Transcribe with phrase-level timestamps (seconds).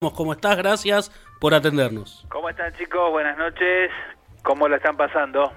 [0.00, 0.56] ¿Cómo estás?
[0.56, 2.24] Gracias por atendernos.
[2.30, 3.10] ¿Cómo están chicos?
[3.10, 3.90] Buenas noches.
[4.42, 5.52] ¿Cómo la están pasando?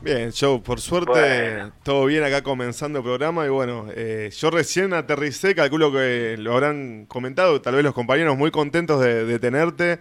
[0.00, 4.94] Bien, yo por suerte todo bien acá comenzando el programa y bueno, eh, yo recién
[4.94, 9.98] aterricé, calculo que lo habrán comentado, tal vez los compañeros muy contentos de, tenerte.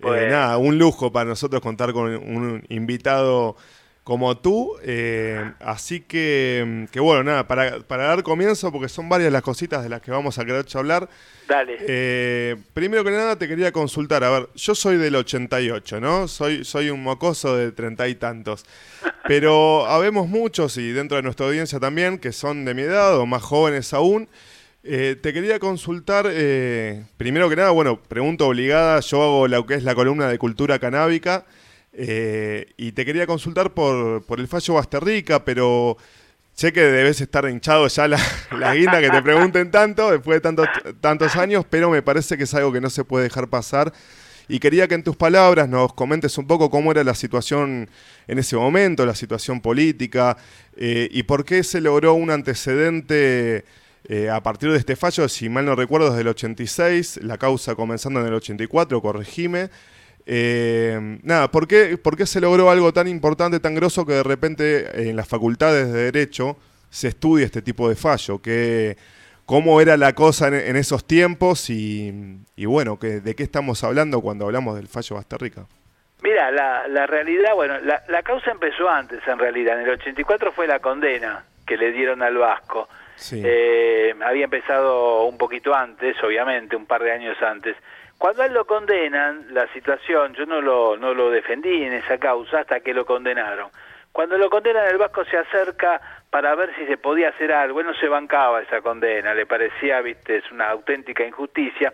[0.00, 3.56] Eh, nada, un lujo para nosotros contar con un invitado
[4.04, 4.76] como tú.
[4.82, 9.82] Eh, así que, que, bueno, nada, para, para, dar comienzo, porque son varias las cositas
[9.82, 11.08] de las que vamos a querer hablar.
[11.48, 11.78] Dale.
[11.80, 16.28] Eh, primero que nada te quería consultar, a ver, yo soy del 88, ¿no?
[16.28, 18.64] Soy, soy un mocoso de treinta y tantos.
[19.26, 23.26] Pero habemos muchos, y dentro de nuestra audiencia también, que son de mi edad o
[23.26, 24.28] más jóvenes aún.
[24.86, 26.26] Eh, te quería consultar,
[27.16, 30.78] primero que nada, bueno, pregunta obligada, yo hago lo que es la columna de cultura
[30.78, 31.46] canábica.
[31.96, 35.96] Eh, y te quería consultar por, por el fallo Basterrica, pero
[36.52, 38.18] sé que debes estar hinchado ya la,
[38.58, 40.66] la guinda que te pregunten tanto después de tantos,
[41.00, 43.92] tantos años, pero me parece que es algo que no se puede dejar pasar.
[44.46, 47.88] Y quería que en tus palabras nos comentes un poco cómo era la situación
[48.26, 50.36] en ese momento, la situación política,
[50.76, 53.64] eh, y por qué se logró un antecedente
[54.06, 57.74] eh, a partir de este fallo, si mal no recuerdo, desde el 86, la causa
[57.74, 59.70] comenzando en el 84, corregime.
[60.26, 64.22] Eh, nada, ¿por qué, ¿por qué se logró algo tan importante, tan grosso que de
[64.22, 66.56] repente en las facultades de Derecho
[66.88, 68.40] se estudia este tipo de fallo?
[68.40, 68.96] Que,
[69.46, 74.46] ¿Cómo era la cosa en, esos tiempos y, bueno, que, de qué estamos hablando cuando
[74.46, 75.66] hablamos del fallo Basterrica?
[76.22, 79.78] Mira, la, la realidad, bueno, la, la, causa empezó antes en realidad.
[79.78, 82.88] En el 84 fue la condena que le dieron al Vasco.
[83.32, 87.76] Eh, había empezado un poquito antes, obviamente, un par de años antes.
[88.24, 92.16] Cuando a él lo condenan, la situación, yo no lo, no lo defendí en esa
[92.16, 93.68] causa hasta que lo condenaron.
[94.12, 97.80] Cuando lo condenan, el Vasco se acerca para ver si se podía hacer algo.
[97.80, 101.92] Él no se bancaba esa condena, le parecía, viste, es una auténtica injusticia.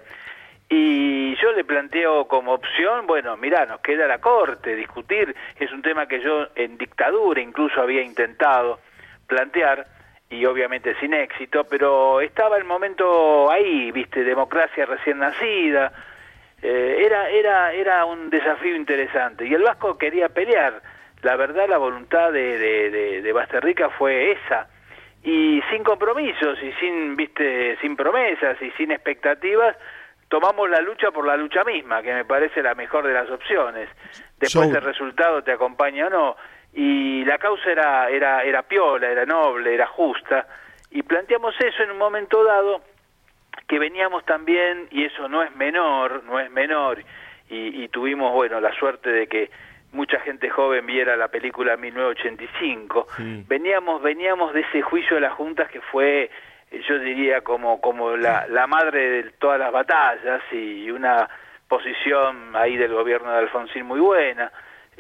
[0.68, 5.82] Y yo le planteo como opción, bueno, mira, nos queda la corte, discutir, es un
[5.82, 8.78] tema que yo en dictadura incluso había intentado
[9.26, 9.84] plantear,
[10.30, 15.92] y obviamente sin éxito, pero estaba el momento ahí, viste, democracia recién nacida,
[16.62, 20.82] eh, era, era, era un desafío interesante y el Vasco quería pelear.
[21.22, 24.68] La verdad, la voluntad de, de, de, Basterrica fue esa
[25.22, 29.76] y sin compromisos y sin, viste, sin promesas y sin expectativas,
[30.28, 33.90] tomamos la lucha por la lucha misma, que me parece la mejor de las opciones.
[34.38, 36.36] Después el resultado te acompaña o no.
[36.72, 40.46] Y la causa era, era, era piola, era noble, era justa.
[40.90, 42.80] Y planteamos eso en un momento dado
[43.70, 47.04] que veníamos también, y eso no es menor, no es menor,
[47.48, 49.48] y, tuvimos, bueno, la suerte de que
[49.92, 53.06] mucha gente joven viera la película 1985,
[53.46, 56.30] veníamos, veníamos de ese juicio de las juntas que fue,
[56.88, 61.28] yo diría, como, como la, la madre de todas las batallas y una
[61.68, 64.50] posición ahí del gobierno de Alfonsín muy buena.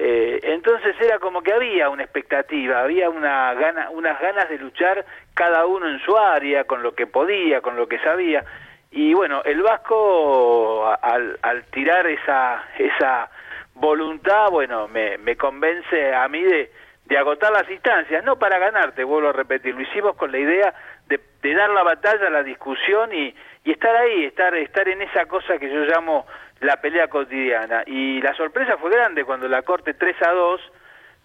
[0.02, 5.04] Eh, entonces era como que había una expectativa, había una gana, unas ganas de luchar
[5.34, 8.42] cada uno en su área, con lo que podía, con lo que sabía.
[8.90, 13.28] Y bueno, el Vasco al, tirar esa, esa
[13.74, 16.72] voluntad, bueno, me, me convence a mí de,
[17.04, 20.74] de agotar las instancias, no para ganarte, vuelvo a repetir, lo hicimos con la idea
[21.08, 23.34] de, de dar la batalla, la discusión y,
[23.64, 26.26] y estar ahí, estar, estar en esa cosa que yo llamo
[26.60, 27.82] la pelea cotidiana.
[27.86, 30.60] Y la sorpresa fue grande cuando la Corte 3 a 2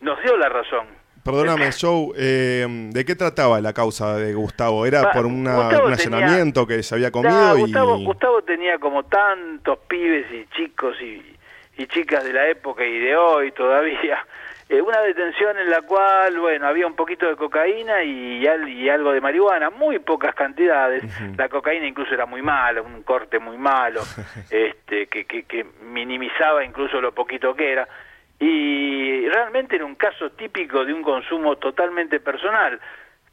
[0.01, 0.87] nos dio la razón.
[1.23, 4.85] Perdóname, Joe, eh, ¿de qué trataba la causa de Gustavo?
[4.85, 7.57] ¿Era por un allanamiento que se había comido?
[7.57, 11.35] Gustavo, Gustavo tenía como tantos pibes y chicos y,
[11.77, 14.25] y chicas de la época y de hoy todavía
[14.67, 19.11] eh, una detención en la cual, bueno, había un poquito de cocaína y, y algo
[19.11, 21.03] de marihuana, muy pocas cantidades.
[21.37, 24.01] La cocaína incluso era muy mala, un corte muy malo,
[24.49, 27.87] este, que, que, que minimizaba incluso lo poquito que era.
[28.39, 32.79] Y realmente era un caso típico de un consumo totalmente personal.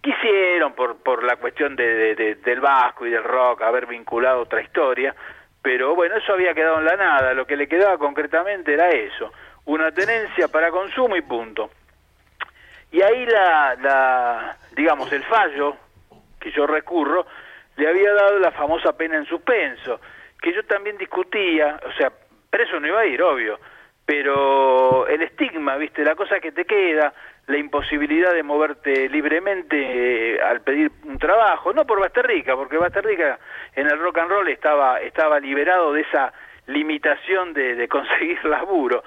[0.03, 4.61] Quisieron, por, por la cuestión de, de, del vasco y del rock, haber vinculado otra
[4.61, 5.15] historia,
[5.63, 7.33] pero bueno, eso había quedado en la nada.
[7.33, 9.33] Lo que le quedaba concretamente era eso
[9.67, 11.71] una tenencia para consumo y punto.
[12.91, 15.77] Y ahí la, la, digamos, el fallo
[16.39, 17.27] que yo recurro
[17.77, 20.01] le había dado la famosa pena en suspenso,
[20.41, 22.13] que yo también discutía, o sea,
[22.51, 23.59] preso no iba a ir, obvio,
[24.05, 27.15] pero el estigma, viste, la cosa que te queda,
[27.47, 33.39] la imposibilidad de moverte libremente eh, al pedir un trabajo, no por Basterrica, porque Basterrica
[33.75, 36.33] en el rock and roll estaba, estaba liberado de esa
[36.67, 39.03] limitación de, de conseguir laburo,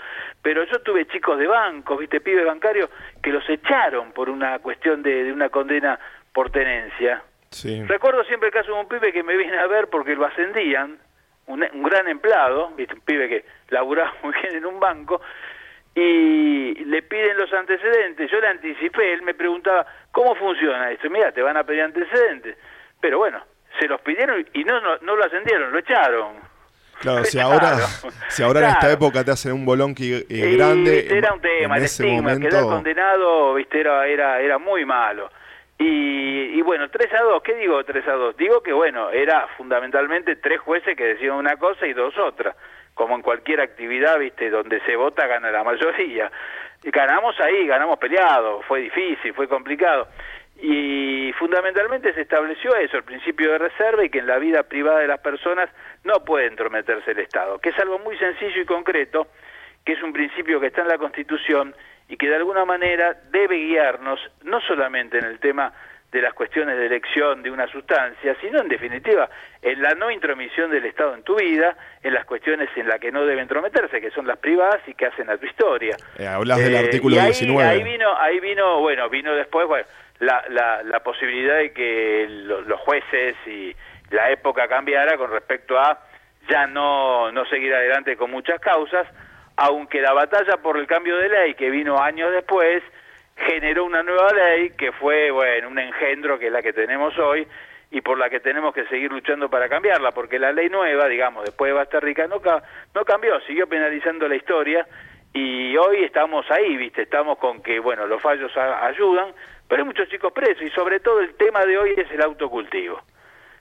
[0.45, 2.87] pero yo tuve chicos de bancos, viste, pibes bancarios,
[3.23, 5.99] que los echaron por una cuestión de, de una condena
[6.31, 7.23] por tenencia.
[7.49, 7.83] Sí.
[7.87, 10.99] Recuerdo siempre el caso de un pibe que me viene a ver porque lo ascendían,
[11.47, 12.93] un, gran empleado, ¿viste?
[12.93, 15.19] un pibe que laburaba muy bien en un banco,
[15.95, 18.29] y le piden los antecedentes.
[18.29, 21.09] Yo le anticipé, él me preguntaba, ¿cómo funciona esto?
[21.09, 22.55] Mira, te van a pedir antecedentes.
[23.01, 23.43] Pero bueno,
[23.79, 26.35] se los pidieron y no, no, lo ascendieron, lo echaron.
[27.01, 27.77] Claro, si ahora,
[28.29, 31.07] si ahora en esta época te hacen un bolonqui eh, grande.
[31.09, 35.29] era un tema, el estigma, quedar condenado, viste, era, era, era muy malo.
[35.77, 38.37] Y, y, bueno, 3 a 2, ¿qué digo 3 a 2?
[38.37, 42.55] Digo que bueno, era fundamentalmente tres jueces que decían una cosa y dos otra
[42.95, 46.31] como en cualquier actividad, viste, donde se vota gana la mayoría.
[46.81, 50.07] Y ganamos ahí, ganamos peleado, fue difícil, fue complicado.
[50.61, 54.99] Y fundamentalmente se estableció eso, el principio de reserva y que en la vida privada
[54.99, 55.69] de las personas
[56.05, 59.27] no puede entrometerse el Estado, que es algo muy sencillo y concreto,
[59.83, 61.75] que es un principio que está en la Constitución
[62.07, 65.73] y que de alguna manera debe guiarnos no solamente en el tema
[66.11, 69.29] de las cuestiones de elección de una sustancia, sino en definitiva
[69.61, 73.11] en la no intromisión del Estado en tu vida, en las cuestiones en las que
[73.11, 75.97] no debe entrometerse, que son las privadas y que hacen a tu historia.
[76.17, 77.67] Eh, hablas del eh, artículo ahí, 19.
[77.67, 79.85] Ahí vino, ahí vino, bueno, vino después bueno,
[80.19, 83.75] la, la, la posibilidad de que los jueces y
[84.11, 85.99] la época cambiara con respecto a
[86.49, 89.07] ya no, no seguir adelante con muchas causas,
[89.57, 92.83] aunque la batalla por el cambio de ley que vino años después
[93.35, 97.47] generó una nueva ley que fue, bueno, un engendro que es la que tenemos hoy
[97.91, 101.45] y por la que tenemos que seguir luchando para cambiarla, porque la ley nueva, digamos,
[101.45, 102.41] después de Basta Rica, no,
[102.93, 104.85] no cambió, siguió penalizando la historia
[105.33, 107.03] y hoy estamos ahí, ¿viste?
[107.03, 109.33] Estamos con que, bueno, los fallos ayudan,
[109.67, 113.01] pero hay muchos chicos presos y sobre todo el tema de hoy es el autocultivo.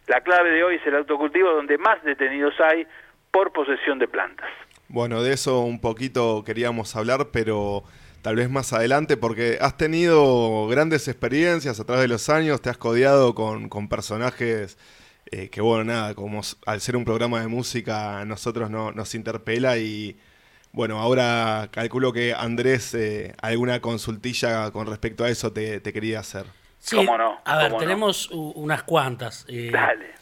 [0.06, 2.87] La clave de hoy es el autocultivo donde más detenidos hay
[3.31, 4.49] por posesión de plantas.
[4.89, 7.85] Bueno, de eso un poquito queríamos hablar, pero
[8.23, 12.71] tal vez más adelante, porque has tenido grandes experiencias a través de los años, te
[12.71, 14.79] has codeado con, personajes
[15.31, 19.15] eh, que, bueno, nada, como al ser un programa de música, a nosotros no, nos
[19.15, 20.17] interpela y,
[20.73, 26.47] bueno, ahora calculo que Andrés, eh, alguna consultilla con respecto a eso te, quería hacer.
[26.85, 27.41] Sí, no?
[27.45, 29.47] A ver, tenemos unas cuantas.
[29.49, 30.13] Eh, Dale.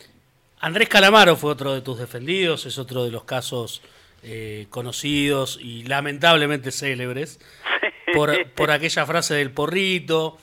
[0.60, 3.82] Andrés Calamaro fue otro de tus defendidos, es otro de los casos
[4.70, 7.40] conocidos y lamentablemente célebres
[8.14, 10.38] por, por aquella frase del porrito,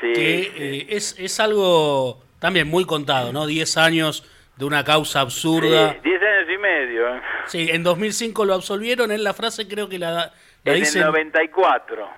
[0.00, 3.46] que eh, es, es algo también muy contado, ¿no?
[3.46, 5.96] Diez años de una causa absurda.
[6.02, 7.16] diez años y medio.
[7.16, 7.20] ¿eh?
[7.46, 10.32] Sí, en 2005 lo absolvieron, en la frase creo que la,
[10.64, 12.08] la en el 94.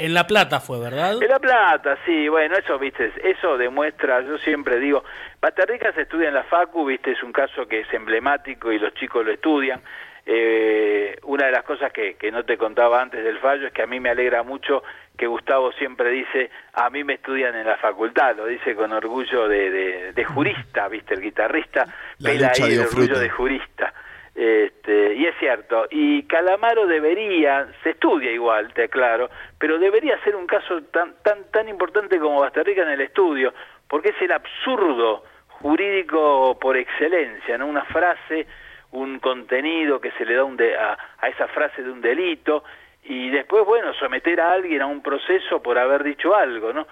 [0.00, 1.22] En La Plata fue, ¿verdad?
[1.22, 5.04] En La Plata, sí, bueno, eso, viste, eso demuestra, yo siempre digo,
[5.42, 8.94] Batarrica se estudia en la Facu, viste, es un caso que es emblemático y los
[8.94, 9.82] chicos lo estudian,
[10.24, 13.82] eh, una de las cosas que, que, no te contaba antes del fallo es que
[13.82, 14.82] a mí me alegra mucho
[15.18, 19.48] que Gustavo siempre dice, a mí me estudian en la facultad, lo dice con orgullo
[19.48, 21.12] de, de, jurista, ¿viste?
[21.12, 21.84] El guitarrista
[22.22, 23.92] pela ahí el orgullo de jurista.
[24.34, 29.28] Este, y es cierto, y Calamaro debería, se estudia igual, te aclaro,
[29.58, 33.52] pero debería ser un caso tan, tan, tan importante como Bastarrica en el estudio,
[33.88, 37.66] porque es el absurdo jurídico por excelencia, ¿no?
[37.66, 38.46] Una frase
[38.92, 42.64] un contenido que se le da un a, a, esa frase de un delito
[43.04, 46.86] y después, bueno, someter a alguien a un proceso por haber dicho algo, ¿no?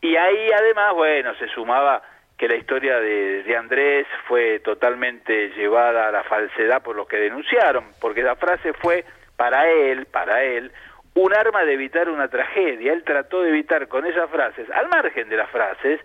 [0.00, 2.02] Y ahí además, bueno, se sumaba
[2.36, 7.16] que la historia de, de Andrés fue totalmente llevada a la falsedad por los que
[7.16, 9.04] denunciaron, porque la frase fue
[9.36, 10.72] para él, para él,
[11.14, 12.92] un arma de evitar una tragedia.
[12.92, 16.00] Él trató de evitar con esas frases, al margen de las frases,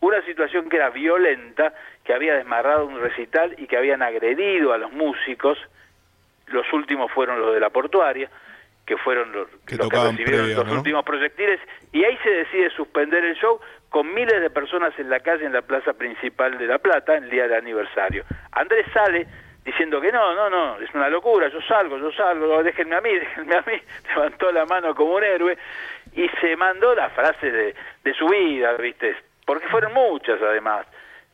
[0.00, 4.78] una situación que era violenta, que había desmarrado un recital y que habían agredido a
[4.78, 5.58] los músicos,
[6.46, 8.30] los últimos fueron los de la portuaria,
[8.86, 11.60] que fueron los que, recibieron los últimos proyectiles,
[11.92, 13.60] y ahí se decide suspender el show
[13.90, 17.28] con miles de personas en la calle en la plaza principal de La Plata el
[17.28, 18.24] día del aniversario.
[18.52, 19.26] Andrés sale
[19.64, 23.12] diciendo que no, no, no, es una locura, yo salgo, yo salgo, déjenme a mí,
[23.18, 25.58] déjenme a mí, levantó la mano como un héroe
[26.14, 29.16] y se mandó la frase de, de su vida, ¿viste?
[29.50, 30.86] porque fueron muchas además.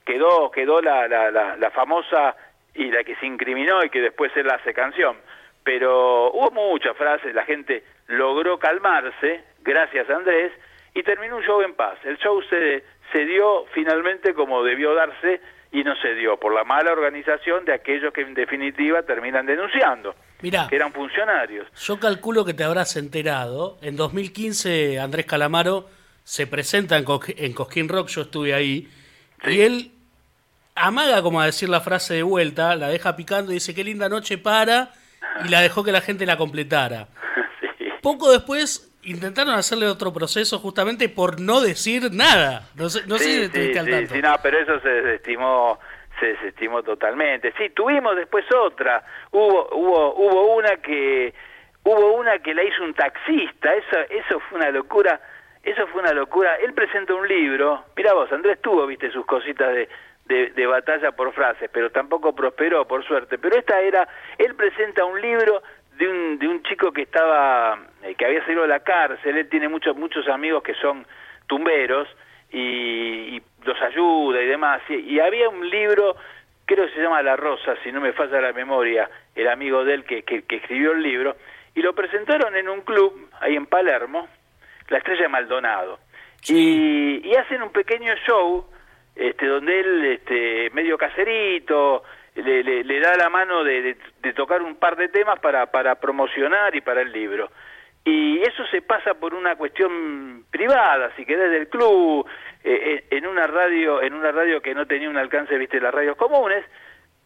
[0.03, 2.35] Quedó, quedó la, la, la, famosa
[2.75, 5.19] y la que se incriminó y que después él hace canción.
[5.63, 10.51] Pero hubo muchas frases, la gente logró calmarse, gracias a Andrés,
[10.97, 11.99] y terminó un show en paz.
[12.05, 16.65] El show se, se dio finalmente como debió darse y no se dio por la
[16.65, 21.69] mala organización de aquellos que en definitiva terminan denunciando, Mirá, que eran funcionarios.
[21.79, 25.87] Yo calculo que te habrás enterado, en 2015 Andrés Calamaro
[26.25, 27.05] se presenta en,
[27.53, 28.89] Cosquín Rock, yo estuve ahí,
[29.45, 29.91] y él
[30.75, 34.09] amaga como a decir la frase de vuelta, la deja picando y dice qué linda
[34.09, 34.93] noche para,
[35.45, 37.09] y la dejó que la gente la completara.
[38.01, 42.69] Poco después intentaron hacerle otro proceso justamente por no decir nada.
[42.75, 45.79] No sé, no sé si sí, sí, no, pero eso se desestimó,
[46.21, 47.53] se desestimó totalmente.
[47.57, 49.03] Sí, tuvimos después otra.
[49.31, 51.33] Hubo hubo hubo una que
[51.85, 53.75] hubo una que la hizo un taxista.
[53.75, 55.21] Eso eso fue una locura.
[55.63, 56.57] Eso fue una locura.
[56.57, 57.87] Él presentó un libro.
[57.97, 59.89] Mira vos, Andrés tuvo, viste, sus cositas de,
[60.29, 63.39] de, batalla por frases, pero tampoco prosperó, por suerte.
[63.39, 64.09] Pero esta era,
[64.39, 65.63] él presenta un libro
[65.97, 69.49] de un, de un chico que estaba, eh, que había salido de la cárcel, él
[69.49, 71.07] tiene muchos, muchos amigos que son
[71.47, 72.09] tumberos,
[72.53, 74.81] y, los ayuda y demás.
[74.89, 76.17] Y, había un libro,
[76.65, 79.95] creo que se llama La Rosa, si no me falla la memoria, el amigo de
[79.95, 81.37] él que, que, escribió el libro,
[81.75, 84.29] y lo presentaron en un club ahí en Palermo,
[84.89, 85.99] la Estrella de Maldonado.
[86.49, 88.67] Y, y hacen un pequeño show
[89.17, 92.05] este, donde él, este, medio caserito,
[92.43, 96.75] le, le, da la mano de, de, tocar un par de temas para, para promocionar
[96.75, 97.51] y para el libro.
[98.05, 102.27] Y eso se pasa por una cuestión privada, si querés, del club,
[102.63, 105.93] eh, eh, en una radio, en una radio que no tenía un alcance, viste, las
[105.93, 106.65] radios comunes,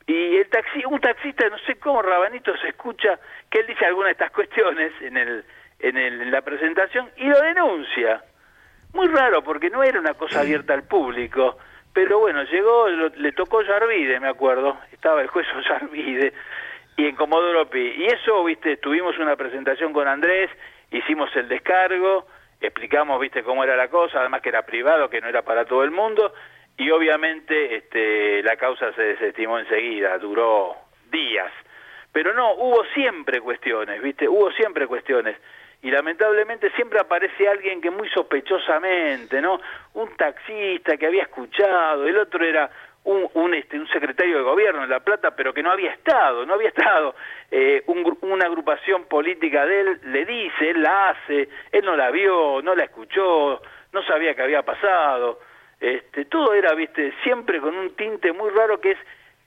[0.07, 3.19] y el taxi, un taxista, no sé cómo Rabanito se escucha,
[3.51, 5.45] que él dice alguna de estas cuestiones en el,
[5.79, 8.25] en, el, en la presentación y lo denuncia.
[8.93, 11.59] Muy raro, porque no era una cosa abierta al público.
[11.93, 16.33] Pero bueno, llegó, le tocó Yarvide, me acuerdo, estaba el juez Yarvide,
[16.97, 17.95] y en Comodoro Pi.
[17.97, 20.51] Y eso, viste, tuvimos una presentación con Andrés,
[20.91, 22.27] hicimos el descargo,
[22.61, 25.83] explicamos, viste, cómo era la cosa, además que era privado, que no era para todo
[25.83, 26.33] el mundo,
[26.77, 30.77] y obviamente este, la causa se desestimó enseguida, duró
[31.11, 31.53] días.
[32.13, 35.37] Pero no, hubo siempre cuestiones, viste, hubo siempre cuestiones
[35.83, 39.61] y lamentablemente siempre aparece alguien que muy sospechosamente, ¿no?
[39.95, 42.71] Un taxista que había escuchado, el otro era
[43.05, 46.45] un, un, este, un secretario de gobierno en La Plata, pero que no había estado,
[46.45, 47.15] no había estado.
[47.51, 47.83] Eh,
[48.21, 52.75] una agrupación política de él le dice, él la hace, él no la vio, no
[52.75, 55.41] la escuchó, no sabía qué había pasado.
[55.81, 58.99] Este, todo era, viste, siempre con un tinte muy raro que es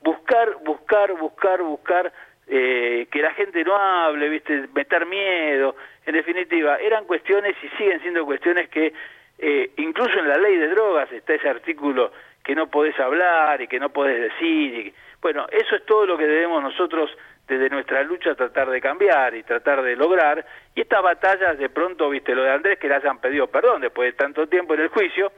[0.02, 2.12] buscar, buscar, buscar, buscar
[2.48, 8.02] eh, que la gente no hable, viste, meter miedo, en definitiva, eran cuestiones y siguen
[8.02, 8.94] siendo cuestiones que
[9.40, 12.12] eh, incluso en la ley de drogas está ese artículo
[12.44, 14.88] que no podés hablar y que no podés decir.
[14.88, 17.10] Y, bueno, eso es todo lo que debemos nosotros
[17.48, 20.46] desde nuestra lucha tratar de cambiar y tratar de lograr.
[20.76, 24.12] Y estas batallas, de pronto, viste lo de Andrés, que le hayan pedido perdón después
[24.12, 25.32] de tanto tiempo en el juicio,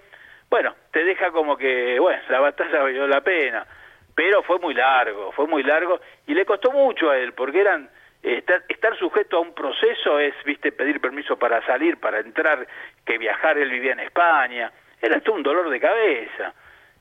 [0.50, 3.66] bueno, te deja como que, bueno, la batalla valió la pena
[4.16, 7.90] pero fue muy largo, fue muy largo y le costó mucho a él, porque eran
[8.24, 12.66] estar, estar sujeto a un proceso es, viste, pedir permiso para salir, para entrar,
[13.06, 16.54] que viajar, él vivía en España, era todo un dolor de cabeza.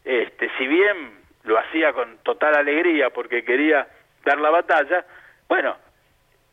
[0.04, 1.12] Este, si bien
[1.44, 3.86] lo hacía con total alegría porque quería
[4.24, 5.04] dar la batalla,
[5.48, 5.76] bueno,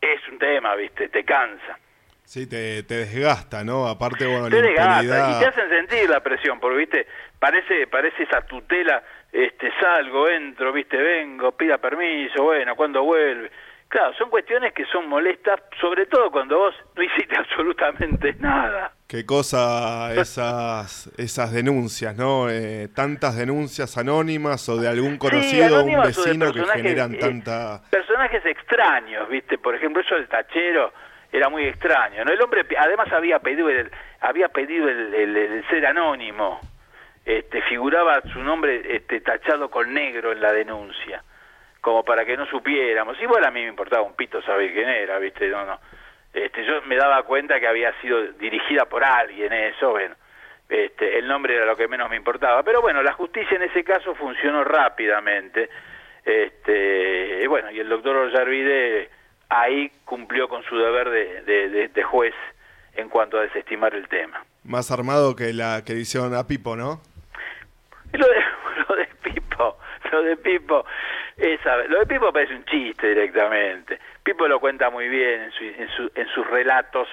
[0.00, 1.78] es un tema, viste, te cansa.
[2.24, 3.86] Sí, te, te desgasta, ¿no?
[3.86, 7.06] Aparte, bueno, te desgasta y te hacen sentir la presión, porque, viste,
[7.38, 9.02] parece, parece esa tutela
[9.32, 13.50] este salgo, entro, viste, vengo, pida permiso, bueno, cuando vuelve.
[13.88, 18.92] Claro, son cuestiones que son molestas, sobre todo cuando vos no hiciste absolutamente nada.
[19.06, 22.48] Qué cosa esas esas denuncias, ¿no?
[22.48, 27.82] Eh, tantas denuncias anónimas o de algún conocido o un vecino que generan eh, tanta...
[27.90, 29.58] Personajes extraños, ¿viste?
[29.58, 30.92] Por ejemplo, eso del tachero
[31.30, 32.32] era muy extraño, ¿no?
[32.32, 36.60] El hombre además había pedido el, había pedido el ser anónimo
[37.24, 41.22] este, figuraba su nombre este, tachado con negro en la denuncia,
[41.80, 43.20] como para que no supiéramos.
[43.20, 45.48] Igual a mí me importaba un pito saber quién era, ¿viste?
[45.48, 45.78] No, no.
[46.32, 50.16] Este, yo me daba cuenta que había sido dirigida por alguien eso, bueno.
[50.68, 52.62] Este, el nombre era lo que menos me importaba.
[52.62, 55.68] Pero bueno, la justicia en ese caso funcionó rápidamente.
[56.24, 59.10] Este, y bueno, y el doctor Ollarvide
[59.48, 62.34] ahí cumplió con su deber de, de, juez
[62.94, 64.44] en cuanto a desestimar el tema.
[64.64, 67.02] Más armado que la que hicieron a Pipo, ¿no?
[68.18, 68.44] Lo de,
[68.88, 69.78] lo de Pipo,
[70.10, 70.84] lo de Pipo,
[71.36, 73.98] esa, lo de Pipo parece un chiste directamente.
[74.22, 75.50] Pipo lo cuenta muy bien en,
[75.88, 77.08] su, en, sus relatos.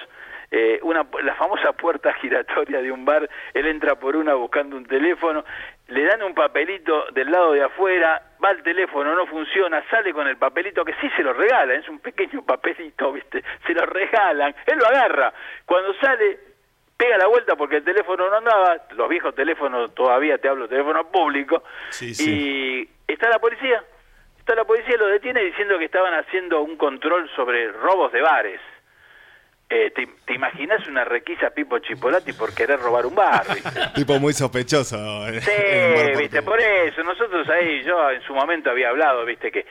[0.52, 4.86] Eh, una, la famosa puerta giratoria de un bar, él entra por una buscando un
[4.86, 5.46] teléfono,
[5.88, 10.28] le dan un papelito del lado de afuera, va el teléfono, no funciona, sale con
[10.28, 13.44] el papelito que sí se lo regalan, es un pequeño papelito, ¿viste?
[13.66, 15.32] Se lo regalan, él lo agarra.
[15.66, 16.40] Cuando sale,
[17.00, 21.10] pega la vuelta porque el teléfono no andaba, los viejos teléfonos, todavía te hablo teléfono
[21.10, 21.64] público,
[22.02, 23.82] y está la policía,
[24.38, 28.60] está la policía, lo detiene diciendo que estaban haciendo un control sobre robos de bares.
[29.72, 33.46] Eh, te, imaginas una requisa Pipo Chipolati por querer robar un bar?
[33.96, 34.98] tipo muy sospechoso.
[35.28, 37.04] Eh, sí, viste, por eso.
[37.04, 39.68] Nosotros ahí, yo en su momento había hablado, viste, que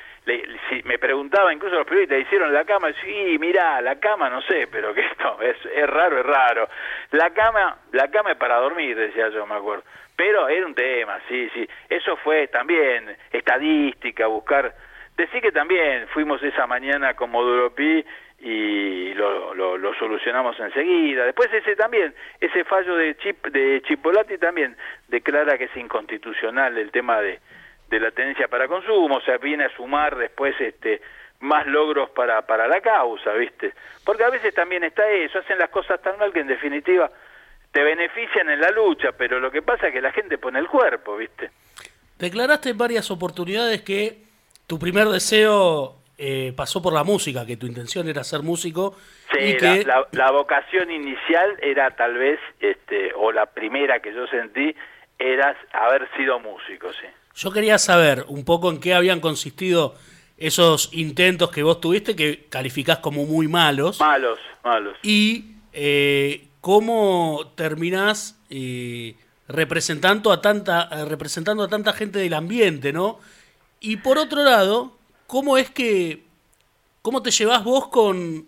[0.69, 2.89] si me preguntaba, incluso los periodistas, ¿hicieron la cama?
[3.03, 6.69] Sí, mira, la cama no sé, pero que esto es, es raro, es raro.
[7.11, 9.83] La cama, la cama es para dormir, decía yo, me acuerdo.
[10.15, 11.69] Pero era un tema, sí, sí.
[11.89, 14.75] Eso fue también estadística, buscar...
[15.17, 18.05] Decir que también fuimos esa mañana como Duropi
[18.41, 21.25] y lo, lo, solucionamos enseguida.
[21.25, 24.77] Después ese también, ese fallo de, Chip, de Chipolati también
[25.09, 27.41] declara que es inconstitucional el tema de,
[27.89, 31.01] de la tenencia para consumo, o sea, viene a sumar después este
[31.41, 33.73] más logros para, para la causa, ¿viste?
[34.05, 37.11] Porque a veces también está eso, hacen las cosas tan mal que en definitiva
[37.73, 40.67] te benefician en la lucha, pero lo que pasa es que la gente pone el
[40.67, 41.51] cuerpo, ¿viste?
[42.19, 44.23] Declaraste en varias oportunidades que
[44.67, 48.97] tu primer deseo eh, pasó por la música, que tu intención era ser músico.
[49.33, 49.85] Sí, que...
[49.85, 54.75] la, vocación inicial era tal vez, este, o la primera que yo sentí,
[55.17, 57.07] era haber sido músico, sí.
[57.37, 59.95] Yo quería saber un poco en qué habían consistido
[60.37, 64.01] esos intentos que vos tuviste, que calificás como muy malos.
[64.01, 64.97] Malos, malos.
[65.05, 69.15] Y eh, cómo terminás eh,
[69.47, 73.21] representando, a tanta, representando a tanta gente del ambiente, ¿no?
[73.79, 74.98] Y por otro lado,
[75.29, 76.23] ¿cómo es que,
[77.03, 78.47] cómo te llevas vos con,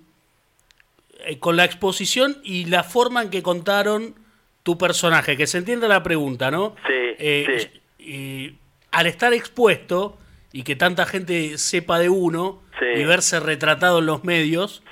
[1.25, 4.17] eh, con la exposición y la forma en que contaron
[4.65, 5.37] tu personaje?
[5.37, 6.75] Que se entienda la pregunta, ¿no?
[6.87, 7.15] Sí.
[7.19, 7.71] Eh,
[8.01, 8.55] y
[8.91, 10.19] al estar expuesto
[10.53, 12.63] y que tanta gente sepa de uno
[12.97, 14.83] y verse retratado en los medios,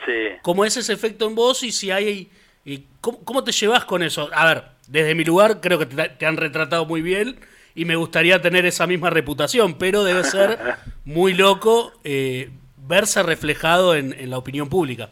[0.42, 2.30] ¿cómo es ese efecto en vos y si hay...
[2.66, 4.28] Y ¿cómo, te llevas con eso?
[4.34, 7.40] A ver, desde mi lugar creo que te han retratado muy bien
[7.74, 10.58] y me gustaría tener esa misma reputación, pero debe ser
[11.04, 12.50] muy loco eh,
[12.88, 15.10] verse reflejado en, la opinión pública.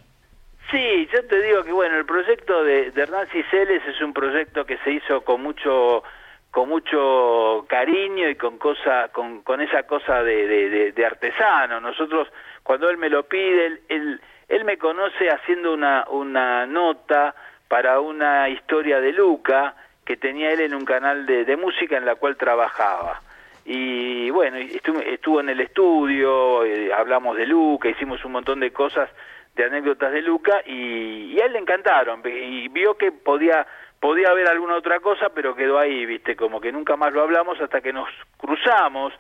[0.70, 4.78] Sí, yo te digo que bueno, el proyecto de, Hernán Ciceles es un proyecto que
[4.78, 6.02] se hizo con mucho
[6.50, 11.80] con mucho cariño y con cosa con, con esa cosa de, de, artesano.
[11.80, 12.28] Nosotros
[12.62, 17.34] cuando él me lo pide, él, él, me conoce haciendo una, una nota
[17.68, 22.14] para una historia de Luca que tenía él en un canal de, música en la
[22.14, 23.20] cual trabajaba.
[23.64, 28.72] Y bueno, estuvo, estuvo en el estudio, eh, hablamos de Luca, hicimos un montón de
[28.72, 29.10] cosas,
[29.56, 33.66] de anécdotas de Luca, y, a él le encantaron, y vio que podía
[33.98, 37.60] podía haber alguna otra cosa, pero quedó ahí, viste, como que nunca más lo hablamos
[37.60, 39.12] hasta que nos cruzamos,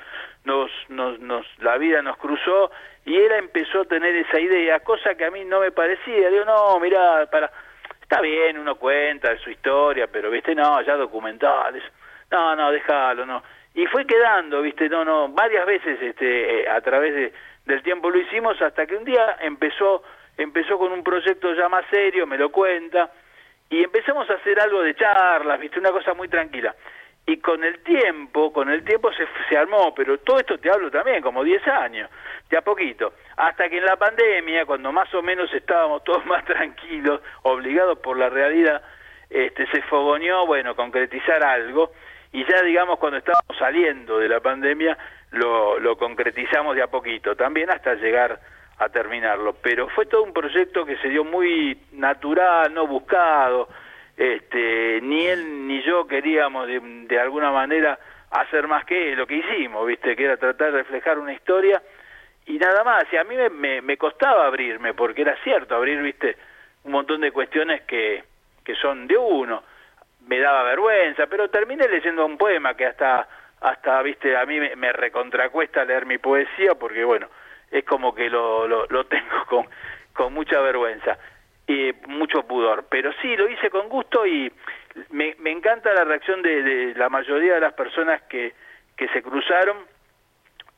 [0.44, 2.70] nos, nos, nos, la vida nos cruzó,
[3.04, 6.44] y él empezó a tener esa idea, cosa que a mí no me parecía, digo,
[6.44, 7.50] no, mira, para
[8.08, 11.82] Está bien, uno cuenta su historia, pero, viste, no, ya documentales.
[12.30, 13.42] No, no, déjalo, no.
[13.74, 17.32] Y fue quedando, viste, no, no, varias veces este, eh, a través de,
[17.64, 20.04] del tiempo lo hicimos hasta que un día empezó,
[20.38, 23.10] empezó con un proyecto ya más serio, me lo cuenta,
[23.70, 26.76] y empezamos a hacer algo de charlas, viste, una cosa muy tranquila.
[27.26, 30.90] Y con el tiempo, con el tiempo se, se armó, pero todo esto te hablo
[30.90, 32.08] también, como 10 años
[32.48, 36.44] de a poquito, hasta que en la pandemia, cuando más o menos estábamos todos más
[36.44, 38.82] tranquilos, obligados por la realidad,
[39.28, 41.92] este, se fogoneó, bueno, concretizar algo,
[42.32, 44.96] y ya digamos cuando estábamos saliendo de la pandemia,
[45.32, 48.38] lo, lo concretizamos de a poquito, también hasta llegar
[48.78, 53.68] a terminarlo, pero fue todo un proyecto que se dio muy natural, no buscado,
[54.16, 57.98] este, ni él ni yo queríamos de, alguna manera
[58.30, 61.82] hacer más que lo que hicimos, viste, que era tratar de reflejar una historia
[62.46, 66.36] y nada más, y a mí me, me, costaba abrirme, porque era cierto, abrir, viste,
[66.84, 68.22] un montón de cuestiones que,
[68.64, 69.62] que son de uno,
[70.26, 73.28] me daba vergüenza, pero terminé leyendo un poema que hasta,
[73.60, 77.28] hasta viste, a mí me, me recontracuesta leer mi poesía, porque bueno,
[77.70, 79.66] es como que lo, lo, lo tengo con,
[80.12, 81.18] con mucha vergüenza
[81.66, 84.52] y mucho pudor, pero sí, lo hice con gusto y
[85.10, 88.54] me, me encanta la reacción de, de la mayoría de las personas que,
[88.96, 89.76] que se cruzaron,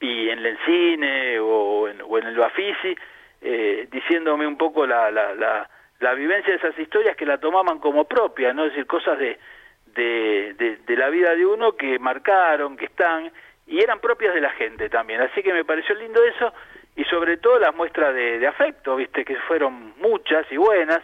[0.01, 2.96] y en el cine o en, o en el Bafisi,
[3.40, 5.68] eh, diciéndome un poco la, la, la,
[6.01, 8.64] la, vivencia de esas historias que la tomaban como propia, ¿no?
[8.64, 9.38] Es decir, cosas de,
[9.87, 13.31] de, de, la vida de uno que marcaron, que están,
[13.66, 15.20] y eran propias de la gente también.
[15.20, 16.53] Así que me pareció lindo eso,
[16.98, 20.98] y sobre todo las muestras de, afecto, viste, que fueron muchas y buenas.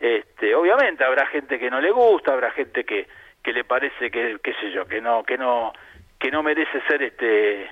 [0.00, 3.06] Este, obviamente habrá gente que no le gusta, habrá gente que,
[3.40, 5.72] que le parece que, qué sé yo, que no, que no,
[6.18, 7.70] que no merece ser este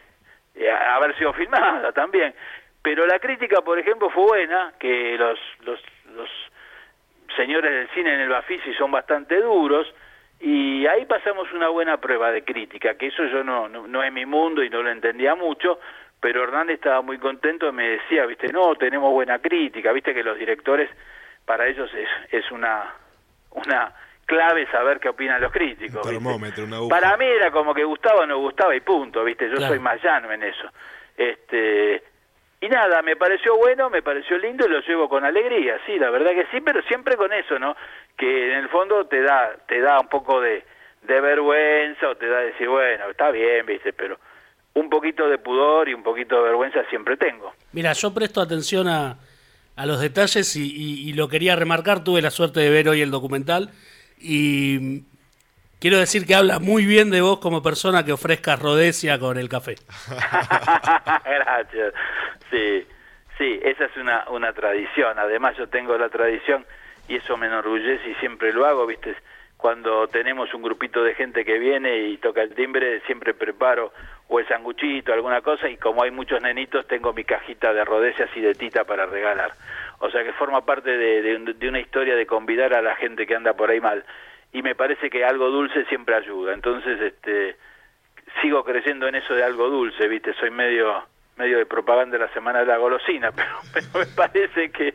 [0.55, 2.33] eh, haber sido filmada también.
[2.83, 5.81] Pero la crítica, por ejemplo, fue buena, que los, los,
[6.15, 6.31] los
[7.35, 9.93] señores del cine en el Bafisi son bastante duros,
[10.41, 14.27] y ahí pasamos una buena prueba de crítica, que eso yo no, no, es mi
[14.27, 15.81] mundo y no lo entendía mucho,
[16.27, 20.25] pero Hernández estaba muy contento y me decía, viste, no, tenemos buena crítica, viste que
[20.25, 20.91] los directores
[21.45, 22.93] para ellos es, es una,
[23.53, 26.05] una clave saber qué opinan los críticos.
[26.89, 29.49] Para mí era como que gustaba o no gustaba y punto, ¿viste?
[29.49, 30.69] Yo soy más llano en eso.
[31.17, 32.03] Este,
[32.61, 36.11] y nada, me pareció bueno, me pareció lindo y lo llevo con alegría, sí, la
[36.11, 37.77] verdad que sí, pero siempre con eso, ¿no?
[38.17, 40.65] Que en el fondo te da, te da un poco de,
[41.03, 43.93] de vergüenza o te da decir, bueno, está bien, ¿viste?
[43.93, 44.19] Pero
[44.77, 47.53] un poquito de pudor y un poquito de vergüenza siempre tengo.
[47.73, 49.17] Mira, yo presto atención a,
[49.75, 53.11] a los detalles y, y, lo quería remarcar, tuve la suerte de ver hoy el
[53.11, 53.71] documental
[54.19, 55.05] y
[55.81, 59.49] quiero decir que habla muy bien de vos como persona que ofrezcas rodecia con el
[59.49, 59.77] café.
[61.25, 61.95] Gracias.
[62.51, 62.87] Sí,
[63.39, 65.19] sí, esa es una, una tradición.
[65.19, 66.67] Además yo tengo la tradición
[67.09, 69.17] y eso me enorgullece y siempre lo hago, ¿viste?
[69.57, 73.93] Cuando tenemos un grupito de gente que viene y toca el timbre, siempre preparo
[74.29, 78.29] o el sanguchito, alguna cosa, y como hay muchos nenitos, tengo mi cajita de rodecias
[78.37, 79.55] y de tita para regalar.
[79.99, 83.55] O sea que forma parte de, una historia de convidar a la gente que anda
[83.55, 84.05] por ahí mal.
[84.53, 86.53] Y me parece que algo dulce siempre ayuda.
[86.53, 87.57] Entonces, este,
[88.43, 90.35] sigo creyendo en eso de algo dulce, ¿viste?
[90.35, 91.05] Soy medio
[91.37, 93.31] medio de propaganda de la semana de la golosina,
[93.73, 94.95] pero, me parece que,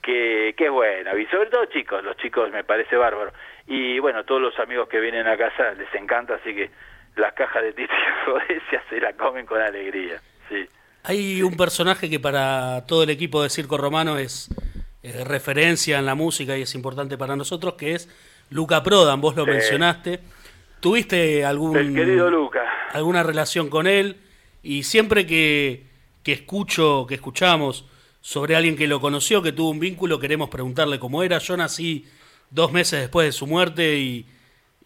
[0.00, 1.12] que, que es buena.
[1.18, 3.32] Y sobre todo chicos, los chicos me parece bárbaro.
[3.66, 6.70] Y bueno, todos los amigos que vienen a casa les encanta, así que
[7.16, 7.92] las cajas de Titi
[8.26, 10.20] Rodesia se la comen con alegría.
[10.48, 10.66] Sí.
[11.04, 14.48] Hay un personaje que para todo el equipo de Circo Romano es,
[15.24, 18.08] referencia en la música y es importante para nosotros, que es
[18.50, 20.20] Luca Prodan, vos lo mencionaste.
[20.78, 22.62] ¿Tuviste algún, querido Luca.
[22.92, 24.16] alguna relación con él?
[24.62, 25.86] Y siempre que,
[26.22, 27.88] que escucho, que escuchamos
[28.20, 31.38] sobre alguien que lo conoció, que tuvo un vínculo, queremos preguntarle cómo era.
[31.38, 32.06] Yo nací
[32.52, 34.26] dos meses después de su muerte y,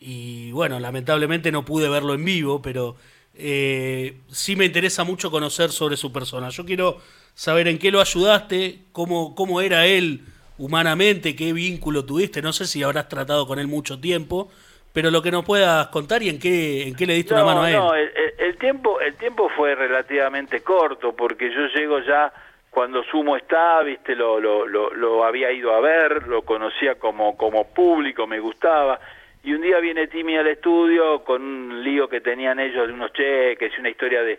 [0.01, 2.97] y bueno, lamentablemente no pude verlo en vivo, pero
[3.35, 6.49] eh, sí me interesa mucho conocer sobre su persona.
[6.49, 6.99] Yo quiero
[7.35, 10.23] saber en qué lo ayudaste, cómo, cómo era él
[10.59, 14.51] humanamente, qué vínculo tuviste, no sé si habrás tratado con él mucho tiempo,
[14.93, 17.63] pero lo que nos puedas contar y en qué, en qué le diste una mano
[17.63, 17.77] a él.
[17.77, 22.33] No, el, tiempo, el tiempo fue relativamente corto, porque yo llego ya
[22.77, 27.35] cuando Sumo está, viste, lo, lo, lo, lo había ido a ver, lo conocía como,
[27.75, 29.01] público, me gustaba,
[29.43, 33.15] y un día viene Timmy al estudio con un lío que tenían ellos de unos
[33.15, 34.39] cheques y una historia de,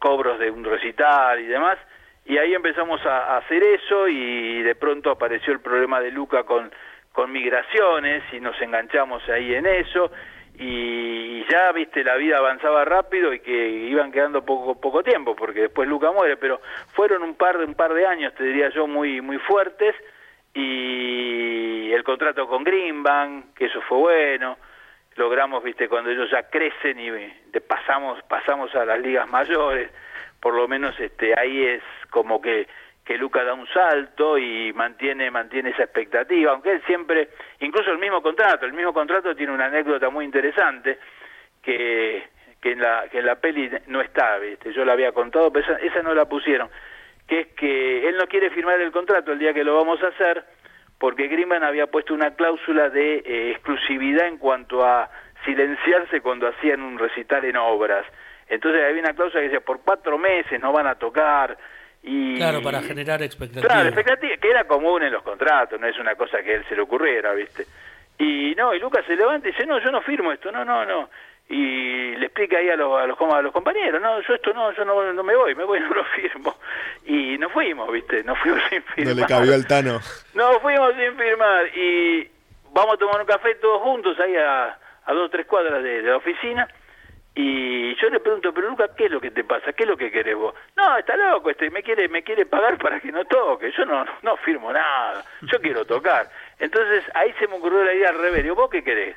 [0.00, 1.78] cobros de un recital y demás,
[2.26, 6.72] y ahí empezamos a, hacer eso y de pronto apareció el problema de Luca con
[7.30, 10.10] migraciones y nos enganchamos ahí en eso
[10.58, 15.62] y ya viste la vida avanzaba rápido y que iban quedando poco poco tiempo porque
[15.62, 16.60] después Luca muere pero
[16.92, 19.94] fueron un par de un par de años te diría yo muy muy fuertes
[20.54, 24.58] y el contrato con Greenbank, que eso fue bueno,
[25.16, 27.10] logramos, viste, cuando ellos ya crecen y
[27.60, 29.90] pasamos pasamos a las ligas mayores,
[30.40, 32.66] por lo menos este ahí es como que
[33.10, 37.98] que Luca da un salto y mantiene mantiene esa expectativa, aunque él siempre, incluso el
[37.98, 40.96] mismo contrato, el mismo contrato tiene una anécdota muy interesante
[41.60, 42.22] que
[42.62, 45.66] que en la que en la peli no está, viste, yo la había contado, pero
[45.66, 46.70] esa, esa no la pusieron
[47.26, 50.08] que es que él no quiere firmar el contrato el día que lo vamos a
[50.08, 50.44] hacer,
[50.96, 55.10] porque Greenman había puesto una cláusula de eh, exclusividad en cuanto a
[55.44, 58.06] silenciarse cuando hacían un recital en obras.
[58.48, 61.58] Entonces había una cláusula que decía, por cuatro meses no van a tocar.
[62.02, 63.70] Y, claro, para generar expectativas.
[63.70, 66.64] Claro, expectativa, que era común en los contratos, no es una cosa que a él
[66.68, 67.66] se le ocurriera, ¿viste?
[68.18, 70.84] Y no, y Lucas se levanta y dice, no, yo no firmo esto, no, no,
[70.84, 71.10] no
[71.50, 74.72] y le explica ahí a los, a los, a los compañeros, no, yo esto no,
[74.72, 76.54] yo no, no me voy, me voy, no lo firmo.
[77.04, 78.22] Y no fuimos, ¿viste?
[78.22, 79.14] No fuimos sin firmar.
[79.14, 80.00] No le cabió el Tano.
[80.34, 82.30] No fuimos sin firmar y
[82.72, 86.02] vamos a tomar un café todos juntos ahí a, a dos o tres cuadras de,
[86.02, 86.68] la oficina
[87.34, 89.72] y yo le pregunto, pero Lucas, ¿qué es lo que te pasa?
[89.72, 90.54] ¿Qué es lo que querés vos?
[90.76, 94.04] No, está loco, este, me quiere, me quiere pagar para que no toque, yo no,
[94.22, 96.28] no firmo nada, yo quiero tocar.
[96.58, 99.16] Entonces ahí se me ocurrió la idea al revés, ¿vos qué querés?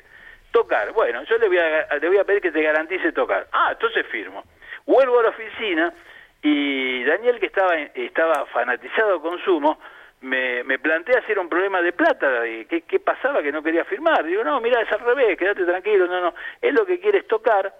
[0.54, 0.92] tocar.
[0.92, 3.48] Bueno, yo le voy, a, le voy a pedir que te garantice tocar.
[3.52, 4.44] Ah, entonces firmo.
[4.86, 5.92] Vuelvo a la oficina
[6.40, 9.78] y Daniel, que estaba, estaba fanatizado con Sumo,
[10.20, 13.84] me, me plantea era un problema de plata, y qué, qué pasaba que no quería
[13.84, 14.24] firmar.
[14.24, 17.74] Digo, no, mira, es al revés, quédate tranquilo, no, no, es lo que quieres tocar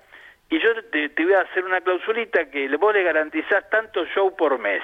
[0.50, 4.35] y yo te, te voy a hacer una clausulita que vos le garantizás tanto show
[4.37, 4.83] por mes.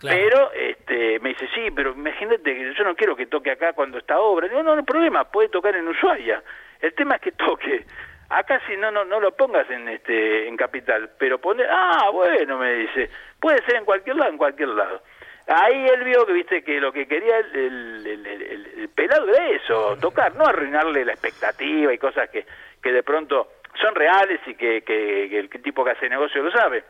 [0.00, 3.98] Pero este, me dice, sí, pero imagínate que yo no quiero que toque acá cuando
[3.98, 4.48] está obra.
[4.48, 6.42] Digo, no, no hay problema, puede tocar en Ushuaia.
[6.80, 7.86] El tema es que toque.
[8.28, 12.58] Acá si no, no, no lo pongas en este en capital, pero pone, ah, bueno,
[12.58, 13.08] me dice,
[13.40, 15.02] puede ser en cualquier lado, en cualquier lado.
[15.46, 19.96] Ahí él vio que viste que lo que quería el, el, el, pelado era eso,
[20.00, 22.44] tocar, no arruinarle la expectativa y cosas que,
[22.82, 26.84] que de pronto son reales y que, que el tipo que hace negocio lo sabe.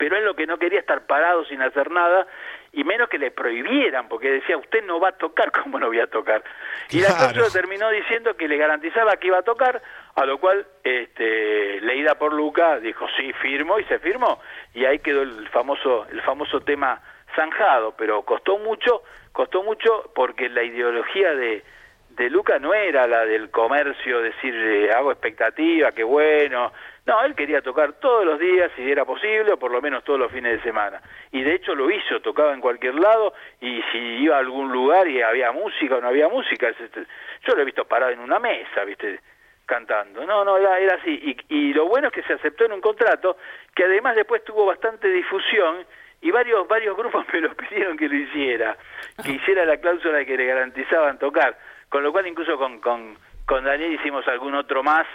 [0.00, 2.26] Pero él lo que no quería estar parado sin hacer nada
[2.72, 6.00] y menos que le prohibieran, porque decía, usted no va a tocar, ¿cómo no voy
[6.00, 6.42] a tocar?
[6.90, 9.82] Y la cláusula terminó diciendo que le garantizaba que iba a tocar,
[10.14, 14.40] a lo cual, este, leída por Luca, dijo, sí, firmo, y se firmó,
[14.72, 17.02] y ahí quedó el famoso, el famoso tema
[17.34, 21.62] zanjado, pero costó mucho, costó mucho porque la ideología de,
[22.10, 26.72] de Luca no era la del comercio, decir, eh, hago expectativa, qué bueno,
[27.06, 30.18] no, él quería tocar todos los días si era posible o por lo menos todos
[30.18, 31.00] los fines de semana.
[31.32, 35.08] Y de hecho lo hizo, tocaba en cualquier lado y si iba a algún lugar
[35.08, 37.06] y había música o no había música, este,
[37.46, 39.20] yo lo he visto parado en una mesa, ¿viste?
[39.66, 40.26] cantando.
[40.26, 41.36] No, no, era, así.
[41.48, 43.36] Y, y lo bueno es que se aceptó en un contrato
[43.72, 45.86] que además después tuvo bastante difusión
[46.20, 48.76] y varios varios grupos me lo pidieron que lo hiciera,
[49.24, 51.56] que hiciera la cláusula que le garantizaban tocar.
[51.90, 55.06] Con lo cual incluso con, con, con Daniel hicimos algún otro más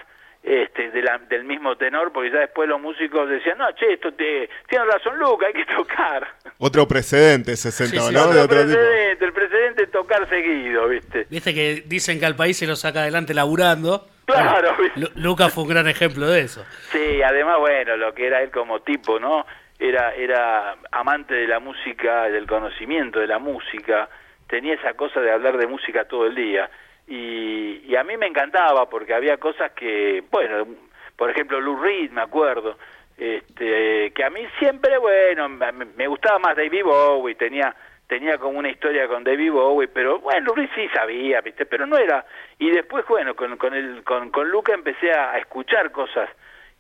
[0.46, 4.14] este, de la, del mismo tenor, porque ya después los músicos decían, no, che, esto
[4.14, 6.28] te, tiene razón Luca, hay que tocar.
[6.60, 8.30] Otro precedente se sentó, ¿no?
[8.30, 11.26] Otro, precedente, el precedente es tocar seguido, ¿viste?
[11.32, 14.08] Viste que dicen que al país se lo saca adelante laburando.
[14.26, 14.76] Claro.
[15.16, 16.64] Luca fue un gran ejemplo de eso.
[16.92, 19.48] Sí, además, bueno, lo que era él como tipo, ¿no?
[19.80, 24.10] Era, era amante de la música, del conocimiento de la música,
[24.48, 26.70] tenía esa cosa de hablar de música todo el día
[27.08, 30.68] y, a mí me encantaba porque había cosas que, bueno,
[31.16, 32.78] por ejemplo Lou Reed, me acuerdo,
[33.18, 37.76] este, que a mí siempre, bueno, me, gustaba más David Bowie, tenía
[38.08, 41.66] tenía como una historia con David Bowie, pero bueno, Reed sí sabía, ¿viste?
[41.66, 42.24] Pero no era...
[42.60, 46.30] Y después, bueno, con, con, el, con, con Luca empecé a, escuchar cosas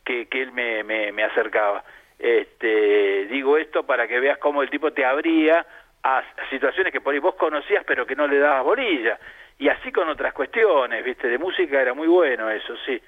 [0.03, 1.83] que, que él me, me, me acercaba.
[2.19, 5.65] Este, digo esto para que veas cómo el tipo te abría
[6.07, 9.17] a situaciones que por ahí vos conocías pero que no le dabas bolilla
[9.57, 11.27] y así con otras cuestiones, ¿viste?
[11.27, 13.01] De música era muy bueno eso, sí.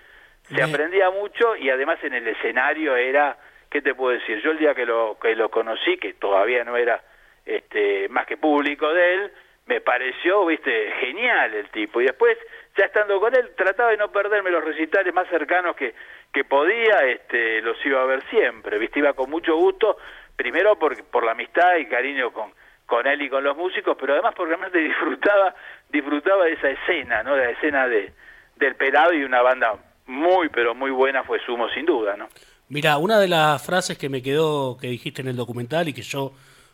[0.43, 3.37] Se aprendía mucho y además en el escenario era,
[3.69, 4.41] ¿qué te puedo decir?
[4.41, 7.03] Yo el día que lo, que lo conocí, que todavía no era
[7.45, 9.31] este, más que público de él,
[9.67, 11.99] me pareció, viste, genial el tipo.
[11.99, 12.37] Y después,
[12.77, 15.93] ya estando con él, trataba de no perderme los recitales más cercanos que,
[16.33, 19.97] que podía, este, los iba a ver siempre, viste, iba con mucho gusto,
[20.37, 22.53] primero por, por la amistad y cariño con,
[22.87, 25.53] con él y con los músicos, pero además porque realmente disfrutaba,
[25.91, 27.35] disfrutaba de esa escena, ¿no?
[27.35, 28.13] La escena de,
[28.55, 29.75] del pelado y una banda
[30.07, 32.27] muy, pero muy buena fue Sumo, sin duda, ¿no?
[32.69, 36.01] Mira, una de las frases que me quedó, que dijiste en el documental y que
[36.01, 36.33] yo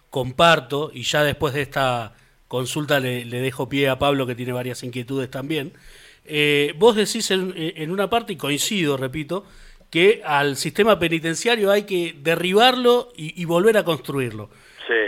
[0.10, 2.14] comparto, y ya después de esta
[2.48, 5.74] consulta le, dejo pie a Pablo que tiene varias inquietudes también,
[6.26, 9.46] eh, vos decís en, en una parte, y coincido, repito,
[9.90, 14.50] que al sistema penitenciario hay que derribarlo y volver a construirlo.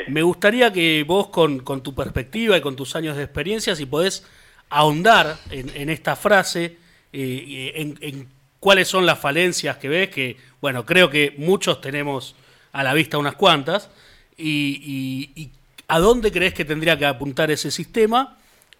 [0.07, 3.85] Me gustaría que vos, con, con, tu perspectiva y con tus años de experiencia, si
[3.85, 4.25] podés
[4.69, 6.77] ahondar en, esta frase,
[7.13, 8.27] eh, en,
[8.59, 12.35] cuáles son las falencias que ves, que, bueno, creo que muchos tenemos
[12.71, 13.89] a la vista unas cuantas,
[14.37, 15.51] y,
[15.87, 18.37] a dónde crees que tendría que apuntar ese sistema,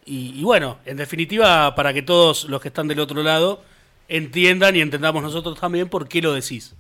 [0.08, 3.64] y, bueno, en definitiva, para que todos los que están del otro lado
[4.08, 6.76] entiendan y entendamos nosotros también por qué lo decís.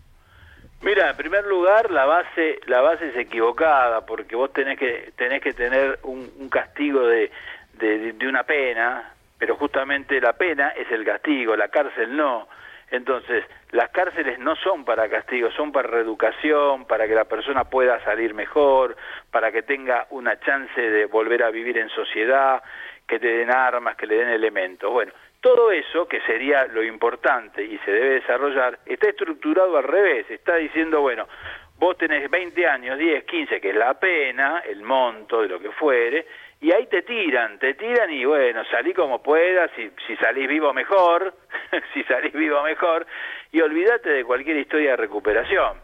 [0.85, 5.41] Mira, en primer lugar, la base, la base es equivocada, porque vos tenés que, tenés
[5.41, 7.31] que tener un, castigo de,
[7.73, 12.47] de, de, una pena, pero justamente la pena es el castigo, la cárcel no.
[12.91, 17.99] Entonces, las cárceles no son para castigo, son para reeducación, para que la persona pueda
[18.03, 18.95] salir mejor,
[19.31, 22.61] para que tenga una chance de volver a vivir en sociedad,
[23.07, 24.91] que te den armas, que le den elementos.
[24.91, 25.13] Bueno,
[25.45, 30.55] todo eso, que sería lo importante y se debe desarrollar, está estructurado al revés, está
[30.55, 31.27] diciendo, bueno,
[31.77, 35.69] vos tenés 20 años, 10, 15, que es la pena, el monto de lo que
[35.69, 36.25] fuere,
[36.61, 41.35] y ahí te tiran, te tiran y bueno, salí como puedas, si, salís vivo mejor,
[41.93, 43.05] si salís vivo mejor,
[43.51, 45.77] y olvídate de cualquier historia de recuperación.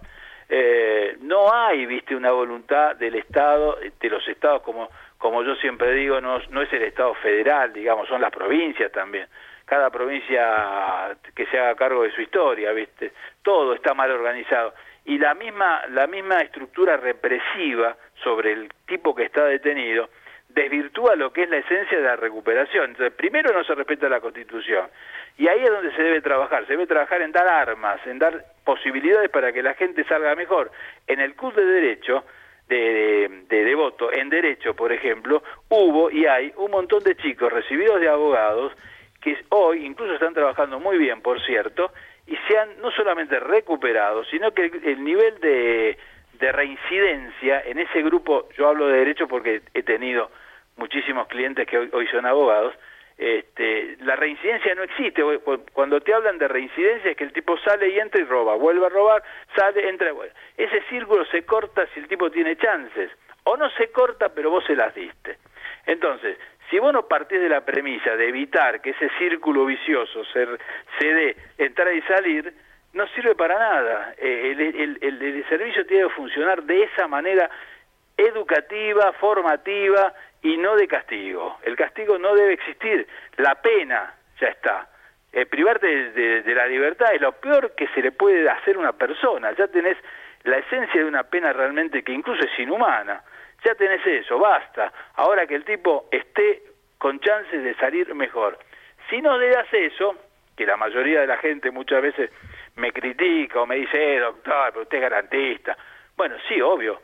[0.50, 5.94] Eh, no hay, viste, una voluntad del Estado, de los Estados, como, como yo siempre
[5.94, 9.28] digo, no, no es el Estado federal, digamos, son las provincias también
[9.72, 13.14] cada provincia que se haga cargo de su historia, ¿viste?
[13.42, 14.74] Todo está mal organizado.
[15.06, 20.10] Y la misma, la misma estructura represiva sobre el tipo que está detenido
[20.50, 22.90] desvirtúa lo que es la esencia de la recuperación.
[22.90, 24.90] Entonces, primero no se respeta la Constitución.
[25.38, 26.66] Y ahí es donde se debe trabajar.
[26.66, 30.70] Se debe trabajar en dar armas, en dar posibilidades para que la gente salga mejor.
[31.08, 32.26] En el CUS de Derecho,
[32.68, 37.54] de, de, de, voto, en Derecho, por ejemplo, hubo y hay un montón de chicos
[37.54, 38.74] recibidos de abogados
[39.22, 41.92] que hoy incluso están trabajando muy bien, por cierto,
[42.28, 45.98] y se han no solamente recuperado, sino que el nivel de,
[46.42, 50.30] de reincidencia en ese grupo, yo hablo de derecho porque he tenido
[50.78, 52.74] muchísimos clientes que hoy, son abogados,
[53.18, 55.24] este, la reincidencia no existe.
[55.74, 58.88] Cuando te hablan de reincidencia es que el tipo sale y entra y roba, vuelve
[58.88, 59.24] a robar,
[59.56, 60.12] sale, entra.
[60.58, 63.12] Ese círculo se corta si el tipo tiene chances.
[63.44, 65.38] O no se corta, pero vos se las diste.
[65.86, 66.38] Entonces,
[66.72, 70.48] si vos no partís de la premisa de evitar que ese círculo vicioso se,
[70.98, 72.52] se dé entrar y salir,
[72.94, 74.16] no sirve para nada.
[74.18, 74.56] Eh,
[75.02, 77.50] el, servicio tiene que funcionar de esa manera
[78.16, 81.58] educativa, formativa y no de castigo.
[81.64, 83.06] El castigo no debe existir,
[83.36, 84.88] la pena ya está.
[85.34, 88.80] Eh, privarte de, de, la libertad es lo peor que se le puede hacer a
[88.80, 89.52] una persona.
[89.58, 89.98] Ya tenés
[90.44, 93.24] la esencia de una pena realmente que incluso es inhumana.
[93.64, 94.92] Ya tenés eso, basta.
[95.16, 96.64] Ahora que el tipo esté
[96.98, 98.58] con chances de salir mejor.
[99.10, 100.16] Si no le das eso,
[100.56, 102.32] que la mayoría de la gente muchas veces
[102.76, 105.78] me critica o me dice, eh, doctor, pero usted es garantista.
[106.16, 107.02] Bueno, sí, obvio.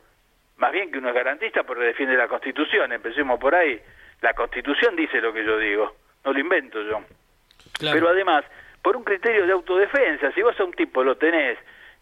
[0.56, 2.92] Más bien que uno es garantista porque defiende la Constitución.
[2.92, 3.80] Empecemos por ahí.
[4.20, 5.94] La Constitución dice lo que yo digo.
[6.24, 7.02] No lo invento yo.
[7.80, 8.44] Pero además,
[8.82, 11.58] por un criterio de autodefensa, si vos a un tipo lo tenés,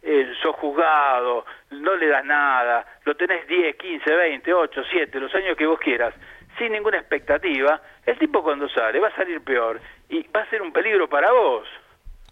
[0.09, 5.35] eh, sos juzgado, no le das nada, lo tenés 10, 15, 20, 8, 7, los
[5.35, 6.15] años que vos quieras,
[6.57, 10.63] sin ninguna expectativa, el tipo cuando sale va a salir peor y va a ser
[10.63, 11.67] un peligro para vos.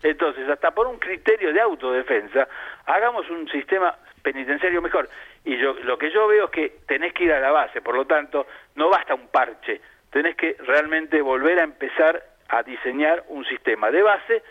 [0.04, 2.46] Entonces, hasta por un criterio de autodefensa,
[2.86, 5.08] hagamos un sistema penitenciario mejor.
[5.44, 7.96] Y yo lo que yo veo es que tenés que ir a la base, por
[7.96, 13.44] lo tanto, no basta un parche, tenés que realmente volver a empezar a diseñar un
[13.46, 14.42] sistema de base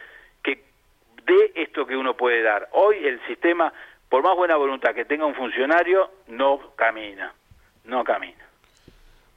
[1.26, 2.70] dé esto que uno puede dar.
[2.74, 3.74] Hoy el sistema,
[4.10, 7.34] por más buena voluntad que tenga un funcionario, no camina,
[7.86, 8.44] no camina.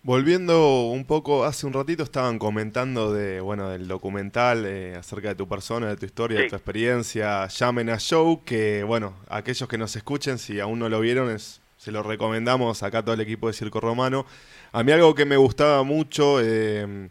[0.07, 5.35] Volviendo un poco, hace un ratito estaban comentando de, bueno, del documental eh, acerca de
[5.35, 9.77] tu persona, de tu historia, de tu experiencia, Llamen a Show, que bueno, aquellos que
[9.77, 13.21] nos escuchen, si aún no lo vieron, es, se lo recomendamos acá a todo el
[13.21, 14.27] equipo de Circo Romano.
[14.71, 17.09] A mí algo que me gustaba mucho, eh,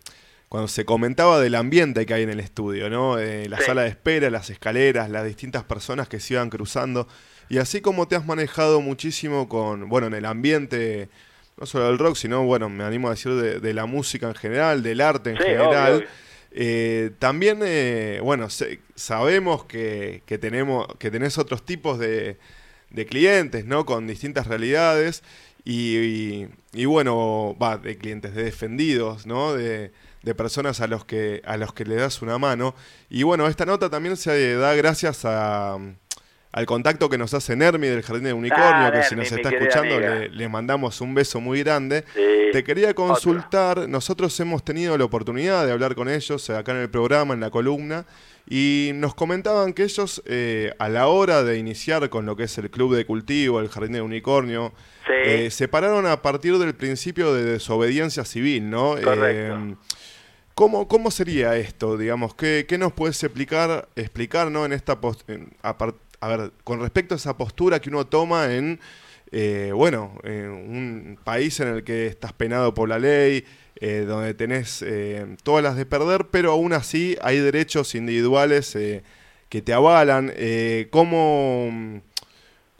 [0.49, 3.17] cuando se comentaba del ambiente que hay en el estudio, ¿no?
[3.17, 7.07] Eh, la sala de espera, las escaleras, las distintas personas que se iban cruzando.
[7.49, 11.09] Y así como te has manejado muchísimo con, bueno, en el ambiente
[11.57, 14.83] no solo del rock, sino, bueno, me animo a decir de, la música en general,
[14.83, 16.07] del arte en general.
[16.51, 18.47] Eh, también, eh, bueno,
[18.95, 22.37] sabemos que, que, tenemos, que tenés otros tipos de,
[22.89, 23.85] de clientes, ¿no?
[23.85, 25.23] Con distintas realidades
[25.63, 29.53] y, y, bueno, va, de clientes, de defendidos, ¿no?
[29.53, 29.91] De,
[30.25, 32.75] de personas a los que a los que le das una mano.
[33.09, 35.77] Y bueno, esta nota también se da gracias a
[36.55, 39.99] al contacto que nos hace Nermi del Jardín de Unicornio, que si nos está escuchando
[39.99, 42.05] le, mandamos un beso muy grande.
[42.53, 46.89] Te quería consultar, nosotros hemos tenido la oportunidad de hablar con ellos acá en el
[46.89, 48.05] programa, en la columna,
[48.49, 52.57] y nos comentaban que ellos eh, a la hora de iniciar con lo que es
[52.57, 54.71] el Club de Cultivo, el Jardín de Unicornio,
[55.25, 58.95] eh, se pararon a partir del principio de desobediencia civil, ¿no?
[58.97, 59.75] Eh,
[60.55, 62.33] ¿Cómo, ¿Cómo sería esto, digamos?
[62.33, 65.29] ¿Qué, qué nos puedes explicar, explicar en esta post
[65.61, 68.79] a, ver, con respecto a esa postura que uno toma en,
[69.33, 73.43] eh, bueno, en un país en el que estás penado por la ley,
[73.81, 78.77] eh, donde tenés eh, todas las de perder, pero aún así hay derechos individuales
[79.49, 80.33] que te avalan.
[80.89, 82.01] ¿cómo,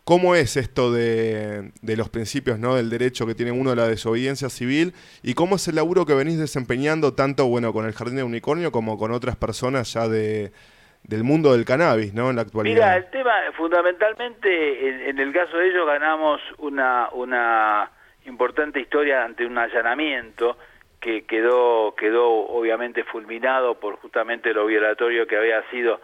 [0.05, 2.75] ¿Cómo es esto de, de, los principios ¿no?
[2.75, 4.93] del derecho que tiene uno de la desobediencia civil?
[5.23, 8.71] ¿Y cómo es el laburo que venís desempeñando tanto bueno, con el Jardín de Unicornio
[8.71, 10.51] como con otras personas ya de,
[11.07, 12.29] del mundo del cannabis, ¿no?
[12.29, 12.75] En la actualidad.
[12.75, 17.91] Mira, el tema, fundamentalmente, en, el caso de ellos ganamos una, una
[18.25, 20.57] importante historia ante un allanamiento
[20.99, 26.01] que quedó, quedó obviamente fulminado por justamente lo violatorio que había sido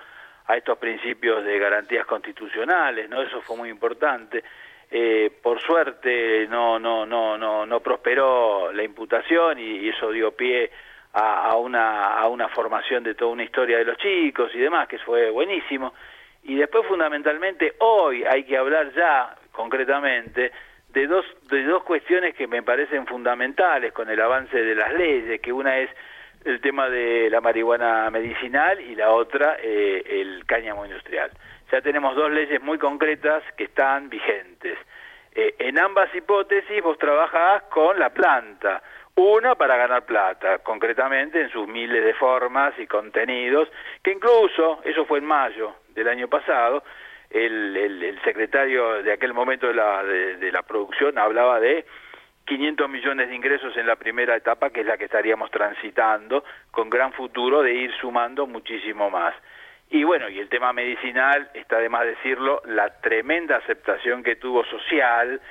[0.47, 3.21] a estos principios de garantías constitucionales, ¿no?
[3.21, 4.43] Eso fue muy importante.
[4.89, 10.69] Eh, por suerte no, no, no, no, no prosperó la imputación y eso dio pie
[11.13, 14.97] a, una, a una formación de toda una historia de los chicos y demás, que
[14.99, 15.93] fue buenísimo.
[16.43, 20.51] Y después fundamentalmente hoy hay que hablar ya concretamente
[20.89, 25.39] de dos, de dos cuestiones que me parecen fundamentales con el avance de las leyes,
[25.41, 25.89] que una es
[26.45, 31.31] el tema de la marihuana medicinal y la otra eh, el cáñamo industrial.
[31.71, 34.77] Ya tenemos dos leyes muy concretas que están vigentes.
[35.33, 38.81] Eh, en ambas hipótesis vos trabajás con la planta,
[39.15, 43.69] una para ganar plata, concretamente en sus miles de formas y contenidos,
[44.03, 46.83] que incluso, eso fue en mayo del año pasado,
[47.29, 51.85] el, el, secretario de aquel momento de la, de, la producción hablaba de
[52.45, 56.89] 500 millones de ingresos en la primera etapa, que es la que estaríamos transitando, con
[56.89, 59.33] gran futuro de ir sumando muchísimo más.
[59.89, 64.63] Y bueno, y el tema medicinal, está de más decirlo, la tremenda aceptación que tuvo
[64.65, 65.41] social,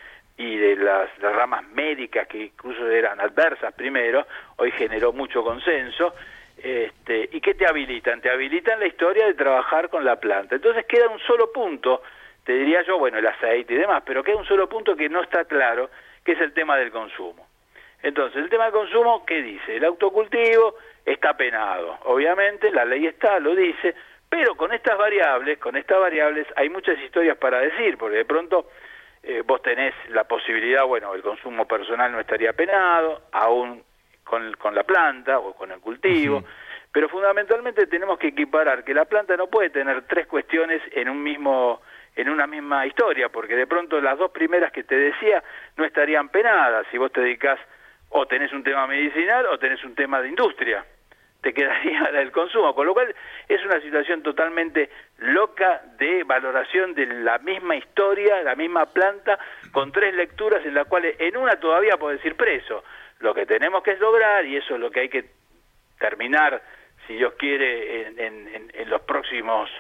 [0.41, 4.27] y de las, ramas médicas que incluso eran adversas primero,
[4.57, 6.15] hoy generó mucho consenso,
[6.57, 10.55] este, y qué te habilitan, te habilitan la historia de trabajar con la planta.
[10.55, 12.03] Entonces queda un solo punto,
[12.43, 15.23] te diría yo, bueno, el aceite y demás, pero queda un solo punto que no
[15.23, 15.91] está claro,
[16.31, 17.45] que es el tema del consumo.
[18.05, 19.77] Entonces, el tema del consumo, ¿qué dice?
[19.77, 21.99] El autocultivo está penado.
[22.05, 23.97] Obviamente, la ley está, lo dice,
[24.29, 28.71] pero con estas variables, con estas variables hay muchas historias para decir, porque de pronto
[29.25, 33.83] eh, vos tenés la posibilidad, bueno, el consumo personal no estaría penado, aún
[34.23, 36.45] con, con la planta o con el cultivo,
[36.93, 41.21] pero fundamentalmente tenemos que equiparar que la planta no puede tener tres cuestiones en un
[41.21, 41.81] mismo
[42.17, 45.43] en una misma historia, porque de pronto las dos primeras que te decía
[45.77, 47.59] no estarían penadas si vos te dedicas
[48.11, 50.85] o tenés un tema medicinal o tenés un tema de industria.
[51.41, 53.15] Te quedaría el consumo, con lo cual
[53.49, 59.39] es una situación totalmente loca de valoración de la misma historia, la misma planta,
[59.73, 62.85] con tres lecturas en las cuales en una todavía puedes ir preso.
[63.21, 65.25] Lo que tenemos que lograr, y eso es lo que hay que
[65.99, 66.61] terminar,
[67.07, 69.71] si Dios quiere, en, en los próximos,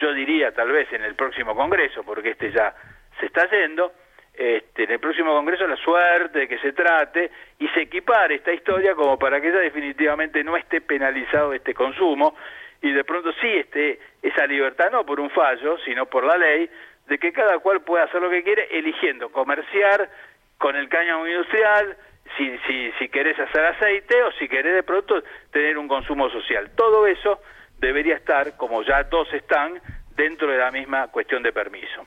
[0.00, 2.74] yo diría tal vez en el próximo Congreso, porque este ya
[3.18, 3.92] se está yendo,
[4.32, 8.52] este, en el próximo Congreso la suerte de que se trate y se equipare esta
[8.52, 12.34] historia como para que ya definitivamente no esté penalizado este consumo
[12.80, 16.70] y de pronto sí esté esa libertad, no por un fallo, sino por la ley,
[17.06, 20.08] de que cada cual pueda hacer lo que quiere eligiendo comerciar
[20.56, 21.96] con el cáñamo industrial,
[22.36, 26.70] si, si, si querés hacer aceite o si querés de pronto tener un consumo social.
[26.76, 27.40] Todo eso
[27.80, 29.80] debería estar, como ya dos están,
[30.14, 32.06] dentro de la misma cuestión de permiso.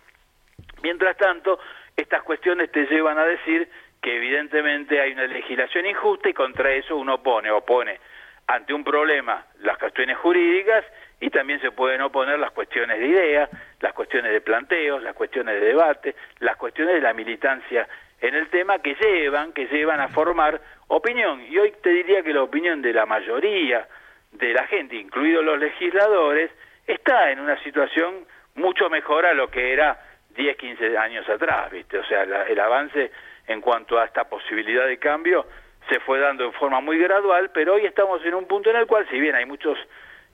[0.81, 1.59] Mientras tanto,
[1.97, 3.67] estas cuestiones te llevan a decir
[4.01, 7.99] que evidentemente hay una legislación injusta y contra eso uno opone, opone
[8.47, 10.83] ante un problema las cuestiones jurídicas
[11.21, 13.49] y también se pueden oponer las cuestiones de idea,
[13.79, 17.87] las cuestiones de planteos, las cuestiones de debate, las cuestiones de la militancia
[18.19, 21.41] en el tema que llevan, que llevan a formar opinión.
[21.49, 23.87] Y hoy te diría que la opinión de la mayoría
[24.33, 26.51] de la gente, incluidos los legisladores,
[26.85, 28.25] está en una situación
[28.55, 29.99] mucho mejor a lo que era
[30.35, 31.97] 10, 15 años atrás, ¿viste?
[31.97, 33.11] O sea, el avance
[33.47, 35.45] en cuanto a esta posibilidad de cambio
[35.89, 38.87] se fue dando en forma muy gradual, pero hoy estamos en un punto en el
[38.87, 39.77] cual, si bien hay muchos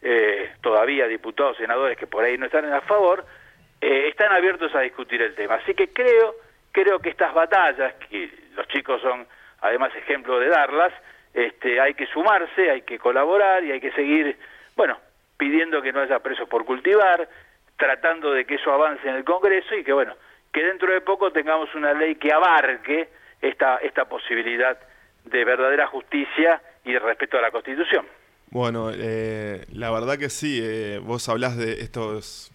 [0.01, 3.25] eh, todavía diputados, senadores que por ahí no están a favor,
[3.81, 5.55] eh, están abiertos a discutir el tema.
[5.55, 6.35] Así que creo,
[6.71, 9.27] creo que estas batallas, que los chicos son
[9.61, 10.93] además ejemplo de darlas,
[11.33, 14.37] este, hay que sumarse, hay que colaborar y hay que seguir,
[14.75, 14.97] bueno,
[15.37, 17.27] pidiendo que no haya presos por cultivar,
[17.77, 20.15] tratando de que eso avance en el Congreso y que, bueno,
[20.51, 23.09] que dentro de poco tengamos una ley que abarque
[23.41, 24.77] esta, esta posibilidad
[25.25, 28.05] de verdadera justicia y de respeto a la Constitución.
[28.51, 32.51] Bueno, eh, la verdad que sí, eh, vos hablás de estos,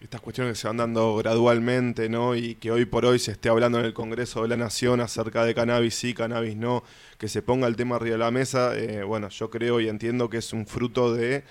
[0.00, 2.36] estas cuestiones que se van dando gradualmente, ¿no?
[2.36, 5.44] Y que hoy por hoy se esté hablando en el Congreso de la Nación acerca
[5.44, 6.84] de cannabis sí, cannabis no,
[7.18, 10.30] que se ponga el tema arriba de la mesa, eh, bueno, yo creo y entiendo
[10.30, 11.42] que es un fruto de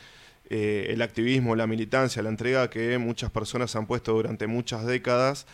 [0.50, 5.46] eh, el activismo, la militancia, la entrega que muchas personas han puesto durante muchas décadas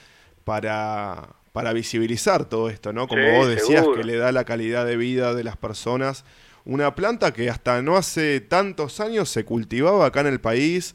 [0.43, 3.07] para, para visibilizar todo esto, ¿no?
[3.07, 6.25] Como vos decías, que le da la calidad de vida de las personas.
[6.63, 10.93] Una planta que hasta no hace tantos años se cultivaba acá en el país,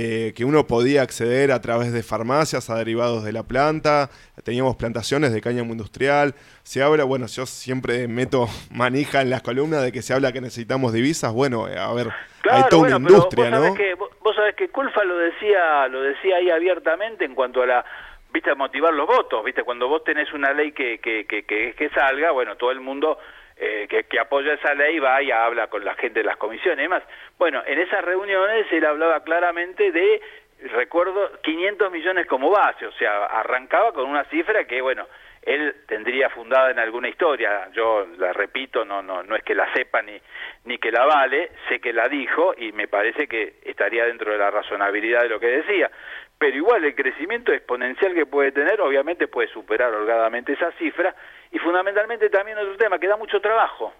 [0.00, 4.10] eh, que uno podía acceder a través de farmacias a derivados de la planta,
[4.44, 9.82] teníamos plantaciones de cáñamo industrial, se habla, bueno, yo siempre meto manija en las columnas
[9.82, 12.10] de que se habla que necesitamos divisas, bueno, a ver,
[12.48, 13.74] hay toda una industria, vos ¿no?
[13.74, 17.84] que, vos, sabés que Culfa lo decía, lo decía ahí abiertamente en cuanto a la
[18.32, 21.88] viste motivar los votos, viste cuando vos tenés una ley que que, que, que, que
[21.90, 23.18] salga, bueno, todo el mundo
[23.60, 26.82] eh, que, apoya esa ley va y habla con la gente de las comisiones y
[26.82, 27.02] demás.
[27.38, 30.20] Bueno, en esas reuniones él hablaba claramente de,
[30.70, 35.06] recuerdo, 500 millones como base, o sea, arrancaba con una cifra que, bueno,
[35.42, 39.72] él tendría fundada en alguna historia, yo la repito, no, no, no es que la
[39.72, 40.20] sepa ni,
[40.64, 44.38] ni que la vale, sé que la dijo y me parece que estaría dentro de
[44.38, 45.90] la razonabilidad de lo que decía,
[46.38, 51.14] pero igual el crecimiento exponencial que puede tener obviamente puede superar holgadamente esa cifra
[51.50, 53.92] y fundamentalmente también otro tema que da mucho trabajo.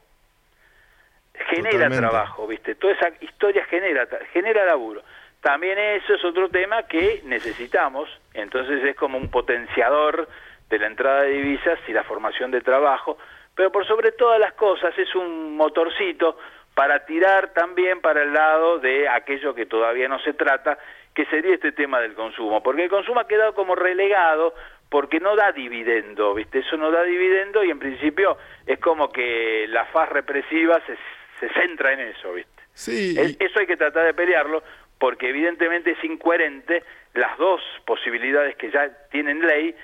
[1.51, 5.03] Genera trabajo viste toda esa historia genera genera laburo.
[5.41, 8.09] También eso es otro tema que necesitamos.
[8.35, 10.29] Entonces es como un potenciador
[10.69, 13.19] de la entrada de divisas y la formación de trabajo.
[13.55, 16.39] Pero por sobre todas las cosas es un motorcito
[16.75, 20.79] para tirar también para el lado de aquello que todavía no se trata
[21.13, 24.55] que sería este tema del consumo, porque el consumo ha quedado como relegado
[24.89, 26.61] porque no da dividendo, ¿viste?
[26.61, 30.97] Eso no da dividendo y en principio es como que la faz represiva se,
[31.41, 32.63] se centra en eso, ¿viste?
[32.73, 33.17] Sí.
[33.41, 34.63] eso hay que tratar de pelearlo
[34.99, 36.85] porque evidentemente es incoherente
[37.15, 39.75] las dos posibilidades que ya tienen ley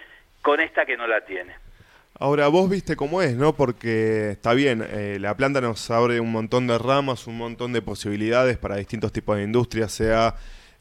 [0.42, 1.54] con esta que no la tiene.
[2.16, 3.56] Ahora, vos viste cómo es, ¿no?
[3.56, 7.82] Porque está bien, eh, la planta nos abre un montón de ramas, un montón de
[7.82, 10.36] posibilidades para distintos tipos de industrias, sea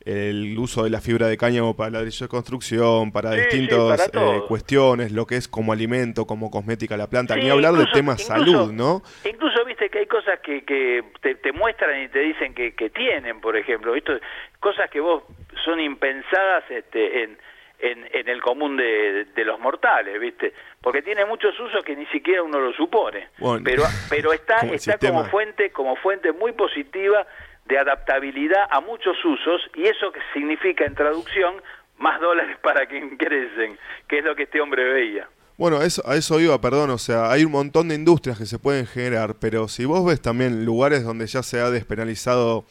[0.06, 5.12] el uso de la fibra de cáñamo para ladrillo de construcción, para distintas eh, cuestiones,
[5.12, 9.02] lo que es como alimento, como cosmética la planta, ni hablar de temas salud, ¿no?
[9.24, 13.40] Incluso viste que hay cosas que, que te, muestran y te dicen que, que tienen,
[13.40, 14.14] por ejemplo, esto,
[14.60, 15.24] cosas que vos
[15.64, 17.38] son impensadas este, en,
[17.84, 20.54] en, el común de, los mortales, ¿viste?
[20.82, 23.28] Porque tiene muchos usos que ni siquiera uno lo supone.
[23.64, 27.28] pero pero está, está como fuente como fuente muy positiva
[27.66, 31.56] de adaptabilidad a muchos usos y eso que significa en traducción
[31.98, 35.28] más dólares para quien crecen, que es lo que este hombre veía.
[35.58, 38.58] Bueno, eso, a eso iba, perdón, o sea, hay un montón de industrias que se
[38.58, 42.66] pueden generar, pero si vos ves también lugares donde ya se ha despenalizado,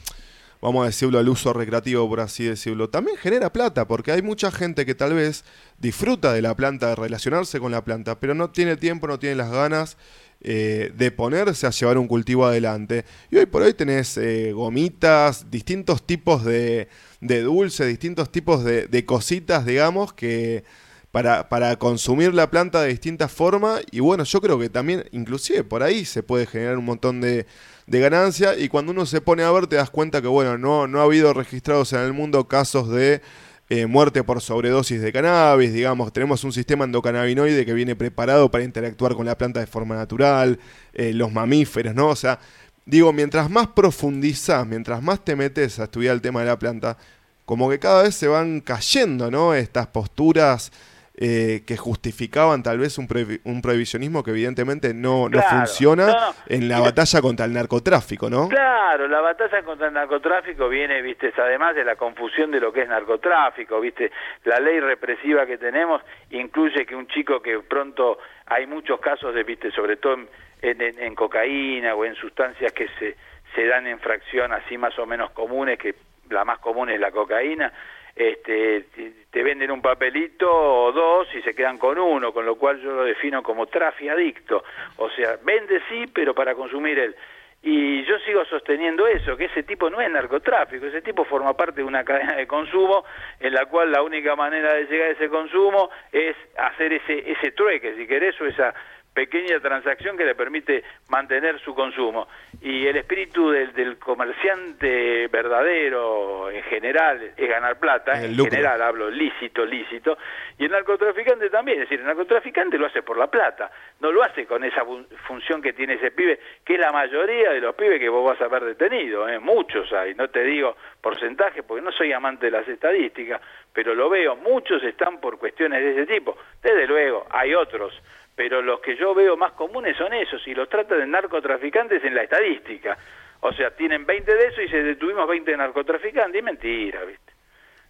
[0.62, 4.52] vamos a decirlo, el uso recreativo, por así decirlo, también genera plata, porque hay mucha
[4.52, 5.44] gente que tal vez
[5.78, 9.34] disfruta de la planta, de relacionarse con la planta, pero no tiene tiempo, no tiene
[9.34, 9.96] las ganas
[10.40, 13.04] eh, de ponerse a llevar un cultivo adelante.
[13.32, 16.88] Y hoy por hoy tenés eh, gomitas, distintos tipos de,
[17.20, 20.62] de dulce, distintos tipos de, de cositas, digamos, que
[21.10, 23.82] para, para, consumir la planta de distintas formas.
[23.90, 27.46] Y bueno, yo creo que también, inclusive por ahí se puede generar un montón de,
[27.92, 28.58] de ganancia.
[28.58, 31.04] Y cuando uno se pone a ver, te das cuenta que, bueno, no, no ha
[31.04, 33.20] habido registrados en el mundo casos de
[33.68, 38.64] eh, muerte por sobredosis de cannabis, digamos, tenemos un sistema endocannabinoide que viene preparado para
[38.64, 40.58] interactuar con la planta de forma natural,
[40.94, 42.08] eh, los mamíferos, ¿no?
[42.08, 42.38] O sea,
[42.86, 46.96] digo, mientras más profundizás, mientras más te metes a estudiar el tema de la planta,
[47.44, 49.54] como que cada vez se van cayendo, ¿no?
[49.54, 50.72] Estas posturas
[51.14, 53.06] eh, que justificaban tal vez un,
[53.44, 58.48] un, previsionismo que evidentemente no, no funciona en la batalla contra el narcotráfico, ¿no?
[58.48, 62.82] Claro, la batalla contra el narcotráfico viene, viste, además de la confusión de lo que
[62.82, 64.10] es narcotráfico, viste,
[64.44, 66.00] la ley represiva que tenemos
[66.30, 70.14] incluye que un chico que pronto hay muchos casos de, viste, sobre todo
[70.62, 73.16] en, en cocaína o en sustancias que se,
[73.54, 75.94] se dan en fracción así más o menos comunes, que
[76.30, 77.72] la más común es la cocaína,
[78.14, 78.84] este,
[79.30, 82.92] te venden un papelito o dos y se quedan con uno, con lo cual yo
[82.92, 84.64] lo defino como trafiadicto.
[84.96, 87.16] O sea, vende sí, pero para consumir él.
[87.64, 91.76] Y yo sigo sosteniendo eso, que ese tipo no es narcotráfico, ese tipo forma parte
[91.76, 93.04] de una cadena de consumo
[93.38, 97.52] en la cual la única manera de llegar a ese consumo es hacer ese, ese
[97.52, 98.74] trueque, si querés, o esa
[99.12, 102.28] pequeña transacción que le permite mantener su consumo.
[102.60, 109.10] Y el espíritu del, del comerciante verdadero en general es ganar plata, en general hablo
[109.10, 110.16] lícito, lícito,
[110.58, 114.22] y el narcotraficante también, es decir, el narcotraficante lo hace por la plata, no lo
[114.22, 114.82] hace con esa
[115.26, 118.40] función que tiene ese pibe, que es la mayoría de los pibes que vos vas
[118.40, 119.38] a ver detenido, ¿eh?
[119.38, 123.40] muchos hay, no te digo porcentaje porque no soy amante de las estadísticas,
[123.72, 127.92] pero lo veo, muchos están por cuestiones de ese tipo, desde luego hay otros
[128.34, 132.14] pero los que yo veo más comunes son esos, y los trata de narcotraficantes en
[132.14, 132.96] la estadística.
[133.40, 137.32] O sea, tienen 20 de eso y se detuvimos 20 narcotraficantes, y mentira, ¿viste?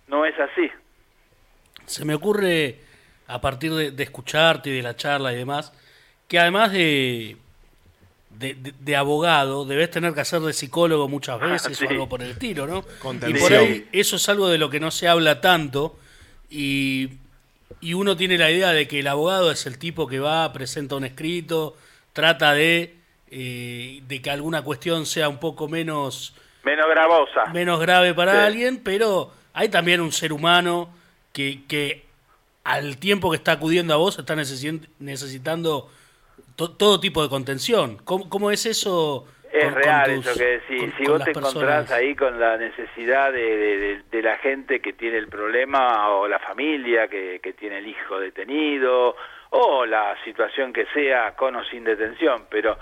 [0.09, 0.71] No es así.
[1.87, 2.77] Se me ocurre,
[3.27, 5.73] a partir de, escucharte y de la charla y demás,
[6.27, 7.37] que además de,
[8.31, 12.39] de, abogado, debes tener que hacer de psicólogo muchas ah, veces o algo por el
[12.39, 12.85] tiro, ¿no?
[13.29, 15.99] Y por ahí eso es algo de lo que no se habla tanto
[16.51, 17.11] y
[17.81, 20.97] y uno tiene la idea de que el abogado es el tipo que va, presenta
[20.97, 21.77] un escrito,
[22.13, 22.97] trata de,
[23.31, 26.35] eh, de que alguna cuestión sea un poco menos...
[26.65, 27.47] Menos gravosa.
[27.53, 30.91] Menos grave para alguien, pero hay también un ser humano
[31.33, 32.05] que, que
[32.65, 35.91] al tiempo que está acudiendo a vos está necesitando
[36.55, 37.99] todo tipo de contención.
[38.05, 39.27] ¿Cómo, cómo es eso?
[39.53, 40.95] Es real eso que decís.
[40.97, 46.09] si vos te encontrás ahí con la necesidad de, la gente que tiene el problema
[46.11, 49.15] o la familia que, tiene el hijo detenido
[49.51, 52.79] o la situación que sea con o sin detención, pero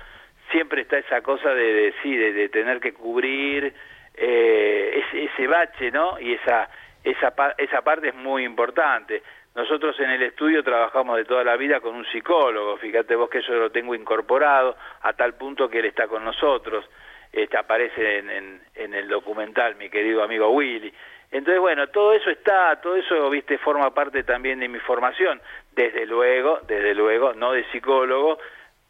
[0.53, 3.75] siempre está esa cosa de, de, de, tener que cubrir
[4.15, 6.21] eh, ese, ese bache, ¿no?
[6.21, 6.69] Y esa,
[7.05, 9.23] esa, esa parte es muy importante.
[9.55, 13.43] Nosotros en el estudio trabajamos de toda la vida con un psicólogo, fíjate vos que
[13.43, 16.89] yo lo tengo incorporado a tal punto que él está con nosotros,
[17.33, 20.93] este, aparece en, en, el documental mi querido amigo Willy.
[21.33, 25.41] Entonces, bueno, todo eso está, todo eso, viste, forma parte también de mi formación,
[25.73, 28.39] desde luego, desde luego, no de psicólogo,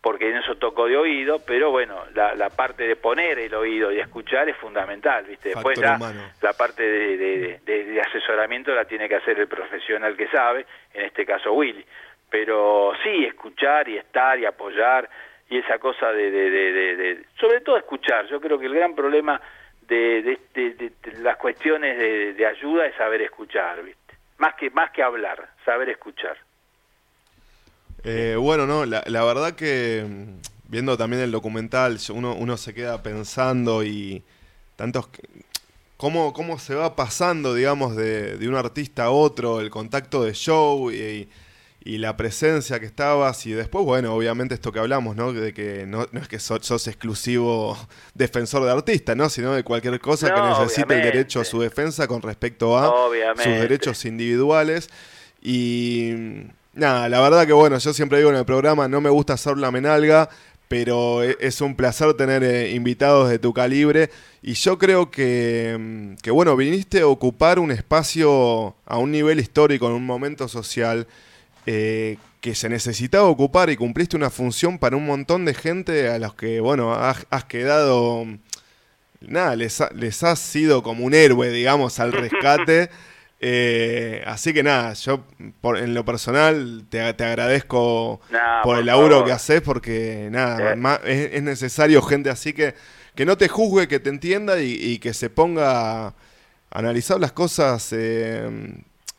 [0.00, 3.92] porque en eso toco de oído, pero bueno, la, la, parte de poner el oído
[3.92, 5.50] y escuchar es fundamental, ¿viste?
[5.50, 5.98] Después la,
[6.40, 11.26] la parte de, de, asesoramiento la tiene que hacer el profesional que sabe, en este
[11.26, 11.84] caso Willy.
[12.30, 15.08] Pero sí, escuchar y estar y apoyar
[15.50, 18.26] y esa cosa de, de, sobre todo escuchar.
[18.28, 19.38] Yo creo que el gran problema
[19.82, 20.38] de,
[21.18, 24.14] las cuestiones de, ayuda es saber escuchar, ¿viste?
[24.38, 26.38] Más que, más que hablar, saber escuchar.
[28.04, 33.02] Eh, bueno, no, la, verdad que mm, viendo también el documental, uno, uno se queda
[33.02, 34.22] pensando y
[34.76, 35.08] tantos
[35.96, 40.32] cómo, cómo se va pasando, digamos, de, de un artista a otro, el contacto de
[40.32, 41.28] show y,
[41.82, 45.32] y la presencia que estabas y después, bueno, obviamente esto que hablamos, ¿no?
[45.32, 47.76] De que no, no es que sos, exclusivo
[48.14, 49.30] defensor de artista, ¿no?
[49.30, 52.92] Sino de cualquier cosa que necesite el derecho a su defensa con respecto a
[53.36, 54.90] sus derechos individuales.
[55.42, 56.12] Y
[56.74, 59.56] nada, la verdad que bueno, yo siempre digo en el programa, no me gusta hacer
[59.58, 60.28] la menalga,
[60.70, 64.08] pero e, es un placer tener eh, invitados de tu calibre.
[64.40, 69.40] Y yo creo que, mm, que, bueno, viniste a ocupar un espacio a un nivel
[69.40, 71.08] histórico, en un momento social
[71.66, 76.18] eh, que se necesitaba ocupar y cumpliste una función para un montón de gente a
[76.20, 78.26] los que, bueno, has, quedado,
[79.20, 82.90] nada, les, les has sido como un héroe, digamos, al rescate.
[83.42, 85.24] Eh, así que nada, yo
[85.62, 88.20] por, en lo personal te, agradezco
[88.62, 90.74] por, el laburo que haces porque nada,
[91.04, 92.74] es, necesario gente así que,
[93.14, 96.14] que no te juzgue, que te entienda y, que se ponga a
[96.70, 98.46] analizar las cosas eh,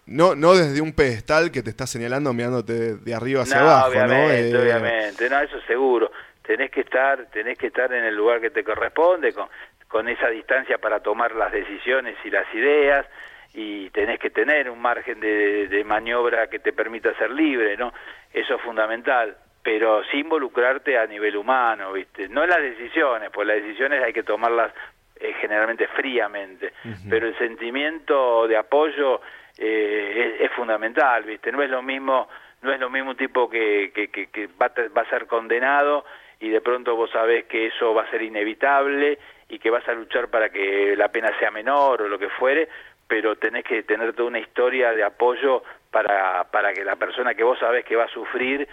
[0.06, 4.54] no, no desde un pedestal que te está señalando mirándote de arriba hacia abajo, obviamente,
[4.54, 4.62] ¿no?
[4.62, 6.12] Obviamente, no, eso seguro.
[6.44, 9.48] Tenés que estar, tenés que estar en el lugar que te corresponde, con,
[9.88, 13.06] con esa distancia para tomar las decisiones y las ideas,
[13.54, 17.94] y tenés que tener un margen de, de maniobra que te permita ser libre, ¿no?
[18.34, 22.28] Eso es fundamental pero sin involucrarte a nivel humano, ¿viste?
[22.30, 24.74] No en las decisiones, pues las decisiones hay que tomarlas
[25.20, 26.74] eh, generalmente fríamente,
[27.10, 29.22] pero el sentimiento de apoyo
[29.58, 31.52] eh, es, fundamental, ¿viste?
[31.52, 32.28] No es lo mismo,
[32.62, 36.06] no es lo mismo un tipo que, que, que, va, va, a ser condenado
[36.40, 39.94] y de pronto vos sabés que eso va a ser inevitable y que vas a
[39.94, 42.68] luchar para que la pena sea menor o lo que fuere,
[43.12, 47.44] pero tenés que tener toda una historia de apoyo para, para que la persona que
[47.44, 48.66] vos sabés que va a sufrir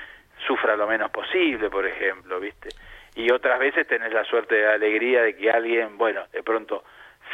[0.46, 2.68] sufra lo menos posible, por ejemplo, ¿viste?
[3.16, 6.84] Y otras veces tenés la suerte de alegría de que alguien, bueno, de pronto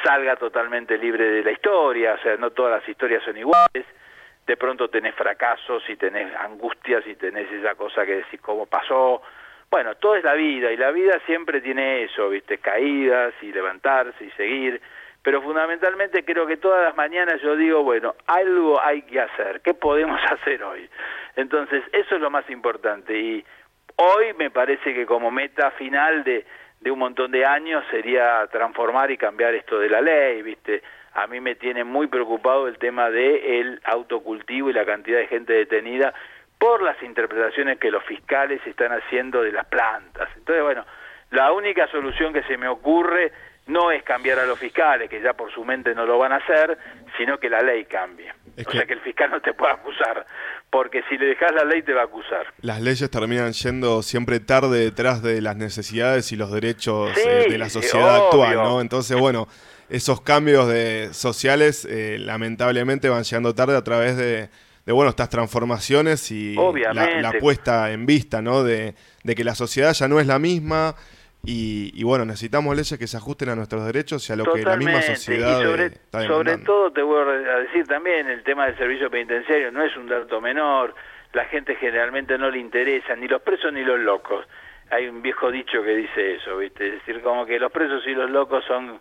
[0.02, 3.84] salga totalmente libre de la historia, o sea, no todas las historias son iguales,
[4.46, 9.20] de pronto tenés fracasos y tenés angustias y tenés esa cosa que decís cómo pasó,
[9.70, 14.24] bueno, todo es la vida y la vida siempre tiene eso, viste, caídas y levantarse
[14.24, 14.80] y seguir,
[15.25, 19.75] pero fundamentalmente creo que todas las mañanas yo digo, bueno, algo hay que hacer, ¿qué
[19.75, 20.89] podemos hacer hoy?
[21.35, 23.45] Entonces, eso es lo más importante y
[23.97, 26.47] hoy me parece que como meta final de
[26.85, 30.83] de un montón de años sería transformar y cambiar esto de la ley, ¿viste?
[31.14, 35.27] A mí me tiene muy preocupado el tema de el autocultivo y la cantidad de
[35.27, 36.12] gente detenida
[36.59, 40.29] por las interpretaciones que los fiscales están haciendo de las plantas.
[40.37, 40.85] Entonces, bueno,
[41.31, 43.33] la única solución que se me ocurre
[43.67, 46.37] no es cambiar a los fiscales, que ya por su mente no lo van a
[46.37, 46.77] hacer,
[47.17, 48.33] sino que la ley cambie.
[48.67, 50.27] o sea, que el fiscal no te pueda acusar,
[50.71, 52.47] porque si le dejas la ley te va a acusar.
[52.61, 57.59] Las leyes terminan yendo siempre tarde detrás de las necesidades y los derechos eh, de
[57.59, 58.81] la sociedad actual, ¿no?
[58.81, 59.49] Entonces, bueno,
[59.89, 64.51] esos cambios de sociales eh, lamentablemente van llegando tarde a través de,
[64.87, 66.55] bueno, estas transformaciones y
[66.93, 68.62] la, la, puesta en vista, ¿no?
[68.62, 70.95] De, de que la sociedad ya no es la misma,
[71.47, 74.76] y, bueno, necesitamos leyes que se ajusten a nuestros derechos y a lo que la
[74.76, 78.76] misma sociedad y sobre, está sobre todo te voy a decir también el tema del
[78.76, 80.95] servicio penitenciario no es un dato menor,
[81.32, 84.47] la gente generalmente no le interesa ni los presos ni los locos.
[84.90, 86.86] Hay un viejo dicho que dice eso, ¿viste?
[86.86, 89.01] Es decir, como que los presos y los locos son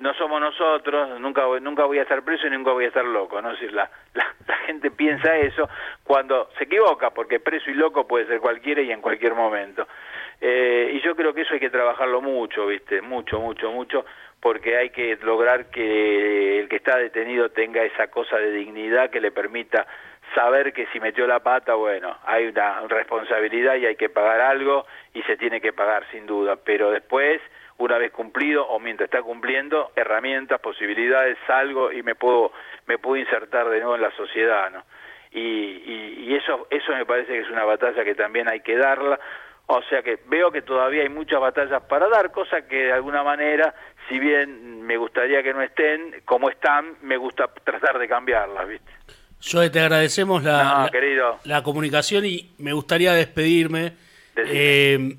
[0.00, 3.04] no somos nosotros, nunca voy, nunca voy a estar preso y nunca voy a estar
[3.04, 3.50] loco, ¿no?
[3.50, 5.68] Es decir, la, la, la, gente piensa eso
[6.04, 9.86] cuando se equivoca, porque preso y loco puede ser cualquiera y en cualquier momento.
[10.40, 13.02] Eh, y yo creo que eso hay que trabajarlo mucho, ¿viste?
[13.02, 14.06] Mucho, mucho, mucho,
[14.40, 19.20] porque hay que lograr que el que está detenido tenga esa cosa de dignidad que
[19.20, 19.86] le permita
[20.34, 24.86] saber que si metió la pata, bueno, hay una responsabilidad y hay que pagar algo
[25.12, 27.40] y se tiene que pagar sin duda, pero después,
[27.78, 32.52] una vez cumplido o mientras está cumpliendo, herramientas, posibilidades, salgo y me puedo,
[32.86, 34.84] me puedo insertar de nuevo en la sociedad, ¿no?
[35.32, 38.76] Y, y, y eso, eso me parece que es una batalla que también hay que
[38.76, 39.18] darla,
[39.76, 43.22] o sea que veo que todavía hay muchas batallas para dar, cosa que de alguna
[43.22, 43.74] manera,
[44.08, 48.90] si bien me gustaría que no estén como están, me gusta tratar de cambiarlas, ¿viste?
[49.42, 50.90] Joe, te agradecemos la,
[51.44, 53.94] la, comunicación y me gustaría despedirme
[54.36, 55.16] eh,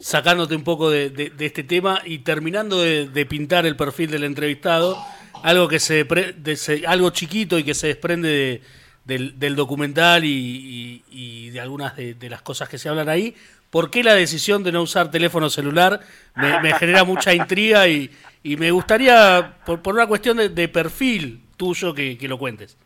[0.00, 4.96] sacándote un poco de, este tema y terminando de, pintar el perfil del entrevistado,
[5.42, 6.06] algo que se,
[6.86, 8.62] algo chiquito y que se desprende
[9.04, 13.34] del, documental y, de algunas de, las cosas que se hablan ahí,
[13.70, 16.00] ¿Por qué la decisión de no usar teléfono celular?
[16.34, 18.10] Me, genera mucha intriga y,
[18.42, 22.78] me gustaría, por, una cuestión de, perfil tuyo, que, lo cuentes.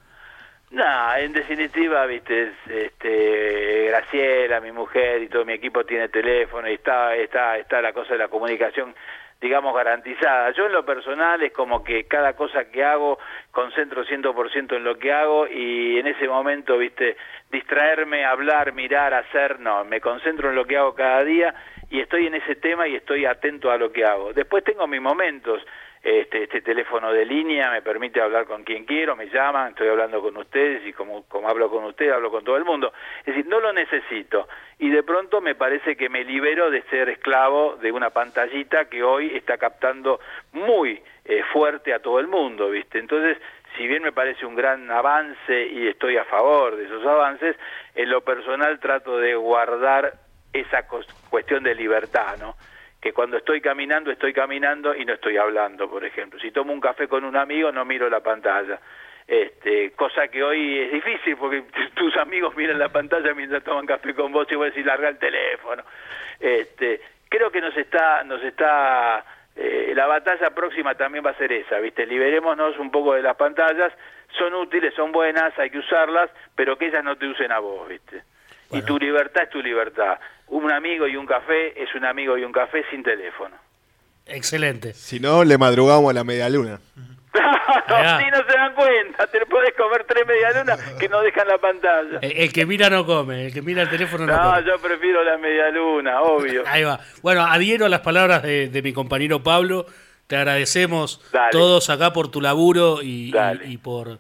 [0.71, 6.75] No, en definitiva, viste, este, Graciela, mi mujer y todo mi equipo tiene teléfono y
[6.75, 8.95] está, está, está la cosa de la comunicación
[9.43, 10.53] digamos, garantizada.
[10.53, 13.19] Yo en lo personal es como que cada cosa que hago
[13.51, 17.17] concentro 100% en lo que hago y en ese momento, viste,
[17.51, 21.53] distraerme, hablar, mirar, hacer, no, me concentro en lo que hago cada día
[21.91, 24.33] y estoy en ese tema y estoy atento a lo que hago.
[24.33, 25.61] Después tengo mis momentos,
[26.03, 30.21] este, este teléfono de línea me permite hablar con quien quiero, me llaman, estoy hablando
[30.21, 32.93] con ustedes y como, como hablo con ustedes, hablo con todo el mundo.
[33.21, 34.49] Es decir, no lo necesito.
[34.79, 39.05] Y de pronto me parece que me libero de ser esclavo de una pantallita que
[39.05, 40.19] hoy está captando
[40.53, 42.99] muy eh, fuerte a todo el mundo, ¿viste?
[42.99, 43.39] Entonces,
[43.77, 47.57] si bien me parece un gran avance y estoy a favor de esos avances,
[47.95, 50.15] en lo personal trato de guardar
[50.53, 50.87] esa
[51.31, 52.57] cuestión de libertad, ¿no?
[53.03, 56.39] Que cuando estoy caminando estoy caminando y no estoy hablando, por ejemplo.
[56.39, 58.79] Si tomo un café con un amigo no miro la pantalla.
[59.27, 64.15] Este, cosa que hoy es difícil porque tus amigos miran la pantalla mientras toman café
[64.15, 65.83] con vos y vos decís larga el teléfono.
[66.39, 69.25] Este, creo que nos está nos está
[69.57, 72.07] eh, la batalla próxima también va a ser esa, ¿viste?
[72.07, 73.93] Liberémonos un poco de las pantallas,
[74.39, 77.89] son útiles, son buenas, hay que usarlas, pero que ellas no te usen a vos,
[77.89, 78.23] ¿viste?
[78.71, 80.19] Y tu libertad es tu libertad
[80.53, 83.57] un amigo y un café es un amigo y un café sin teléfono.
[84.27, 84.93] Excelente.
[84.93, 86.79] Si no, le madrugamos a la media luna.
[86.95, 87.41] si
[88.31, 92.19] no se dan cuenta, te puedes comer tres media luna que no dejan la pantalla.
[92.21, 94.45] El, que mira no come, el que mira el teléfono no, come.
[94.45, 96.65] No, yo prefiero la media luna, obvio.
[96.67, 97.01] Ahí va.
[97.23, 99.87] Bueno, adhiero a las palabras de, mi compañero Pablo.
[100.27, 103.33] Te agradecemos todos acá por tu laburo y,
[103.83, 104.19] por,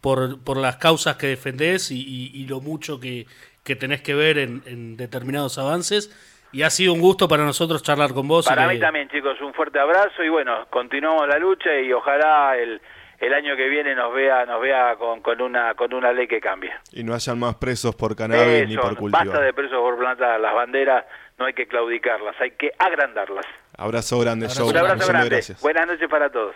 [0.00, 3.26] por, por, las causas que defendés y lo mucho que,
[3.64, 6.12] que tenés que ver en, determinados avances.
[6.52, 8.46] Y ha sido un gusto para nosotros charlar con vos.
[8.46, 12.80] Para mí también, chicos, un fuerte abrazo y bueno, continuamos la lucha y ojalá el,
[13.18, 16.40] el año que viene nos vea nos vea con, con una con una ley que
[16.40, 16.72] cambie.
[16.92, 19.24] Y no hayan más presos por cannabis ni por cultivo.
[19.24, 21.04] Basta de presos por plantar las banderas,
[21.38, 23.46] no hay que claudicarlas, hay que agrandarlas.
[23.76, 25.42] Abrazo grande, Un abrazo grande.
[25.60, 26.54] Buenas noches para todos.